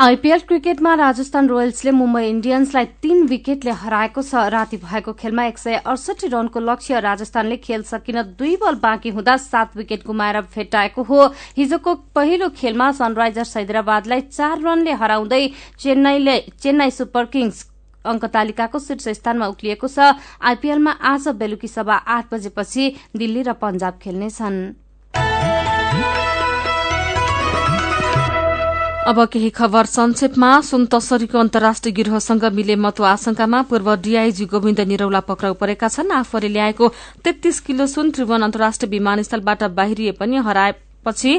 आइपीएल 0.00 0.40
क्रिकेटमा 0.48 0.92
राजस्थान 0.94 1.48
रोयल्सले 1.48 1.90
मुम्बई 1.90 2.28
इण्डियन्सलाई 2.28 2.84
तीन 3.02 3.26
विकेटले 3.28 3.70
हराएको 3.70 4.22
छ। 4.22 4.48
राति 4.48 4.76
भएको 4.80 5.12
खेलमा 5.12 5.44
एक 5.44 5.58
सय 5.58 5.74
अडसठी 5.76 6.28
रनको 6.32 6.60
लक्ष्य 6.60 7.00
राजस्थानले 7.00 7.56
खेल 7.60 7.82
सकिन 7.84 8.22
दुई 8.40 8.56
बल 8.56 8.74
बाँकी 8.80 9.10
हुँदा 9.12 9.36
सात 9.36 9.76
विकेट 9.76 10.06
गुमाएर 10.06 10.40
भेटाएको 10.56 11.02
हो। 11.04 11.26
हिजोको 11.56 11.94
पहिलो 12.16 12.48
खेलमा 12.56 12.90
सनराइजर्स 12.96 13.56
हैदराबादलाई 13.56 14.20
चार 14.32 14.60
रनले 14.62 14.92
हराउँदै 14.96 15.46
चेन्नईले 15.78 16.40
चेन्नई 16.56 16.90
सुपर 16.90 17.24
किङ्स 17.28 17.64
अङ्क 18.04 18.24
तालिकाको 18.24 18.78
शीर्ष 18.80 19.08
स्थानमा 19.20 19.46
उक्लिएको 19.52 19.88
छ। 19.88 20.16
आइपीएलमा 20.40 20.92
आज 21.12 21.28
बेलुकी 21.36 21.68
सभा 21.68 21.94
आठ 22.08 22.32
बजेपछि 22.32 22.94
दिल्ली 23.16 23.42
र 23.42 23.52
पञ्जाब 23.60 23.98
खेल्नेछन्। 24.00 24.64
अब 29.10 29.18
केही 29.26 29.48
खबर 29.50 29.86
संक्षेपमा। 29.90 30.48
सुन 30.62 30.84
तसरीको 30.86 31.38
अन्तर्राष्ट्रिय 31.38 31.92
गिरोहसँग 31.94 32.44
मिले 32.54 32.74
महत्व 32.76 33.04
आशंकामा 33.04 33.62
पूर्व 33.66 33.88
डीआईजी 34.06 34.44
गोविन्द 34.46 34.80
निरौला 34.86 35.20
पक्राउ 35.26 35.54
परेका 35.58 35.88
छन्। 35.88 36.14
आफूले 36.14 36.48
ल्याएको 36.48 36.88
तेत्तीस 37.24 37.58
किलो 37.66 37.86
सुन 37.90 38.10
त्रिभुवन 38.14 38.42
अन्तर्राष्ट्रिय 38.42 38.90
विमानस्थलबाट 38.90 39.62
बाहिरिए 39.74 40.12
पनि 40.14 40.36
हराएपछि 40.46 41.32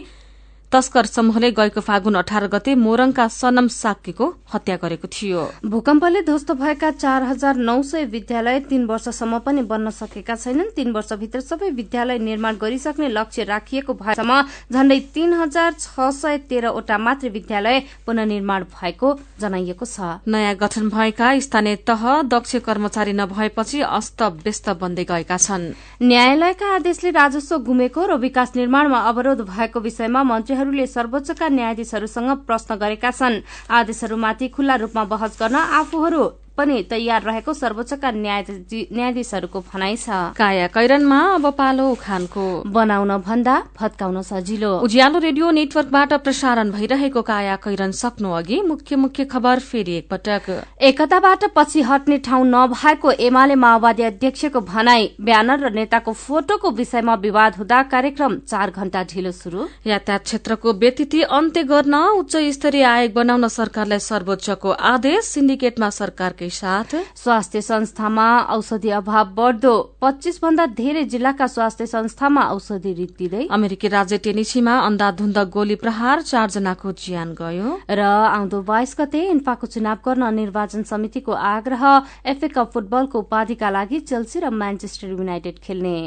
तस्कर 0.71 1.05
समूहले 1.05 1.51
गएको 1.51 1.81
फागुन 1.81 2.15
अठार 2.15 2.47
गते 2.47 2.75
मोरङका 2.77 3.27
सनम 3.29 3.67
साक्कीको 3.69 4.25
हत्या 4.53 4.75
गरेको 4.77 5.07
थियो। 5.07 5.41
भूकम्पले 5.65 6.21
ध्वस्त 6.23 6.51
भएका 6.53 6.91
चार 6.93 7.23
हजार 7.23 7.55
नौ 7.59 7.81
सय 7.83 8.05
विद्यालय 8.07 8.59
तीन 8.69 8.85
वर्षसम्म 8.85 9.39
पनि 9.39 9.61
बन्न 9.67 9.89
सकेका 9.91 10.35
छैनन्। 10.35 10.71
तीन 10.75 10.91
वर्षभित्र 10.91 11.39
सबै 11.41 11.69
विद्यालय 11.71 12.19
निर्माण 12.19 12.55
गरिसक्ने 12.61 13.07
लक्ष्य 13.09 13.43
राखिएको 13.43 13.93
भएसम्म 13.93 14.41
झण्डै 14.71 14.99
तीन 15.13 15.33
हजार 15.33 15.73
छ 15.73 16.07
सय 16.13 16.37
तेह्रवटा 16.47 16.97
मात्र 16.99 17.29
विद्यालय 17.29 17.79
पुननिर्माण 18.05 18.63
भएको 18.71 19.13
जनाइएको 19.41 19.85
छ। 19.85 20.23
नयाँ 20.25 20.55
गठन 20.55 20.87
भएका 20.89 21.33
स्थानीय 21.41 21.75
तह 21.83 22.07
दक्ष 22.31 22.55
कर्मचारी 22.63 23.13
नभएपछि 23.13 23.81
अस्त 23.91 24.23
व्यस्त 24.39 24.69
बन्दै 24.79 25.03
गएका 25.03 25.37
छन्। 25.37 25.67
न्यायालयका 26.01 26.73
आदेशले 26.75 27.11
राजस्व 27.11 27.57
गुमेको 27.59 28.05
र 28.05 28.15
विकास 28.23 28.55
निर्माणमा 28.55 28.99
अवरोध 29.11 29.41
भएको 29.51 29.79
विषयमा 29.81 30.23
मन्त्रीहरूले 30.61 30.85
सर्वोच्चका 30.87 31.47
न्यायाधीशहरूसँग 31.49 32.29
प्रश्न 32.45 32.75
गरेका 32.77 33.11
छन्। 33.11 33.41
आदेशहरूमाथि 33.71 34.47
खुल्ला 34.53 34.75
रूपमा 34.77 35.03
बहस 35.09 35.33
गर्न 35.41 35.55
आफूहरू 35.81 36.23
पनि 36.61 36.77
तयार 36.89 37.21
रहेको 37.23 37.53
सर्वोच्चका 37.55 38.11
न्यायाधीशहरूको 38.13 39.59
भनाइ 39.73 39.95
छ। 39.97 40.37
काया 40.37 40.67
कैरनमा 40.69 41.19
अब 41.33 41.49
पालो 41.57 41.89
उखानको। 41.91 42.45
बनाउन 42.69 43.11
भन्दा 43.25 43.55
भत्काउन 43.77 44.21
सजिलो। 44.23 44.71
उज्यालो 44.85 45.19
रेडियो 45.19 45.49
नेटवर्कबाट 45.51 46.13
प्रसारण 46.21 46.71
भइरहेको 46.71 47.21
काया 47.23 47.55
कैरन 47.63 47.91
सक्नु 47.97 48.29
अघि 48.31 48.61
मुख्य 48.63 48.95
मुख्य 48.95 49.25
खबर 49.25 49.59
फेरि 49.61 49.93
एकपटक। 49.97 50.49
एकताबाट 50.83 51.43
पछि 51.55 51.81
हट्ने 51.83 52.17
ठाउँ 52.21 52.45
नभएको 52.47 53.11
एमाले 53.21 53.55
माओवादी 53.57 54.03
अध्यक्षको 54.03 54.59
भनाई 54.61 55.09
ब्यानर 55.21 55.59
र 55.59 55.73
नेताको 55.73 56.13
फोटोको 56.15 56.71
विषयमा 56.71 57.15
विवाद 57.23 57.55
हुँदा 57.57 57.81
कार्यक्रम 57.89 58.37
चार 58.45 58.71
घण्टा 58.71 59.03
ढिलो 59.11 59.31
शुरू 59.33 59.67
यातायात 59.87 60.23
क्षेत्रको 60.23 60.73
व्यतिथि 60.75 61.21
अन्त्य 61.31 61.63
गर्न 61.65 61.95
उच्च 62.19 62.35
स्तरीय 62.53 62.83
आयोग 62.85 63.13
बनाउन 63.13 63.47
सरकारलाई 63.49 63.99
सर्वोच्चको 64.01 64.69
आदेश 64.91 65.25
सिन्डिकेटमा 65.31 65.89
सरकार 65.91 66.31
साथ 66.51 66.95
स्वास्थ्य 67.15 67.61
संस्थामा 67.61 68.27
औषधि 68.51 68.89
अभाव 68.91 69.25
बढ़दो। 69.35 69.75
पच्चीस 70.01 70.39
भन्दा 70.43 70.65
धेरै 70.77 71.03
जिल्लाका 71.05 71.47
स्वास्थ्य 71.47 71.85
संस्थामा 71.87 72.43
औषधि 72.53 72.93
रित्तिँदै 72.93 73.47
अमेरिकी 73.51 73.87
राज्य 73.87 74.17
टेनिसीमा 74.25 74.77
अन्धाधुन्द 74.81 75.37
गोली 75.49 75.75
प्रहार 75.75 76.21
चारजनाको 76.21 76.91
ज्यान 77.03 77.33
गयो। 77.33 77.69
र 77.89 78.01
आउँदो 78.01 78.61
बाइस 78.63 78.95
गते 78.99 79.21
इन्फाको 79.29 79.67
चुनाव 79.67 79.97
गर्न 80.05 80.33
निर्वाचन 80.35 80.83
समितिको 80.85 81.31
आग्रह 81.31 81.83
एफए 82.25 82.47
कप 82.47 82.71
फुटबलको 82.73 83.19
उपाधिका 83.19 83.69
लागि 83.69 83.99
चेल्सी 84.01 84.39
र 84.39 84.49
म्यान्चेस्टर 84.51 85.07
युनाइटेड 85.09 85.59
खेल्ने। 85.63 85.97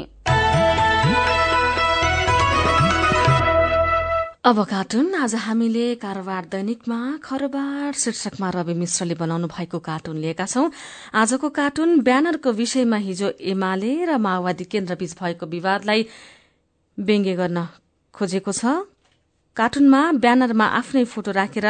अब 4.45 4.63
कार्टुन 4.69 5.13
आज 5.15 5.33
हामीले 5.35 5.85
कारोबार 5.97 6.45
दैनिकमा 6.45 6.97
खरबार 7.17 7.93
शीर्षकमा 7.97 8.49
रवि 8.49 8.73
मिश्रले 8.77 9.15
बनाउनु 9.17 9.47
भएको 9.49 9.79
कार्टुन 9.81 10.17
लिएका 10.17 10.45
छौं। 10.45 10.69
आजको 11.17 11.49
कार्टुन 11.49 11.99
ब्यानरको 12.05 12.51
विषयमा 12.53 12.97
हिजो 13.09 13.29
एमाले 13.41 14.05
र 14.05 14.17
माओवादी 14.21 14.63
केन्द्रबीच 14.69 15.17
भएको 15.17 15.45
विवादलाई 15.49 16.05
व्यङ्ग्य 16.97 17.33
गर्न 17.41 17.67
खोजेको 18.13 18.51
छ। 18.53 18.85
कार्टुनमा 19.57 20.01
ब्यानरमा 20.23 20.65
आफ्नै 20.79 21.03
फोटो 21.05 21.31
राखेर 21.31 21.67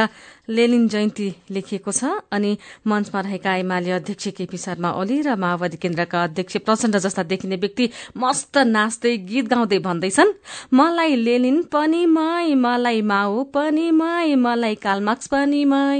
लेनिन 0.50 0.88
जयन्ती 0.88 1.28
लेखिएको 1.52 1.91
छ 1.91 2.10
अनि 2.32 2.52
मञ्चमा 2.88 3.21
रहेका 3.21 3.56
एमाले 3.56 3.91
अध्यक्ष 3.91 4.28
केपी 4.38 4.58
शर्मा 4.58 4.89
ओली 5.02 5.21
र 5.21 5.36
माओवादी 5.36 5.78
केन्द्रका 5.78 6.24
अध्यक्ष 6.24 6.58
प्रचण्ड 6.65 6.98
जस्ता 7.06 7.24
देखिने 7.32 7.56
व्यक्ति 7.56 7.89
मस्त 8.17 8.58
नाच्दै 8.74 9.15
गीत 9.30 9.45
गाउँदै 9.54 9.80
भन्दैछन्। 9.88 10.36
मलाई 10.74 11.15
लेनिन 11.15 11.62
पनि 11.71 12.06
मै 12.10 12.54
मलाई 12.65 13.02
माओ 13.13 13.43
पनि 13.54 13.89
मै 13.91 14.36
मलाई 14.36 14.76
कालमार्क्स 14.82 15.28
पनि 15.28 15.63
मै 15.65 16.00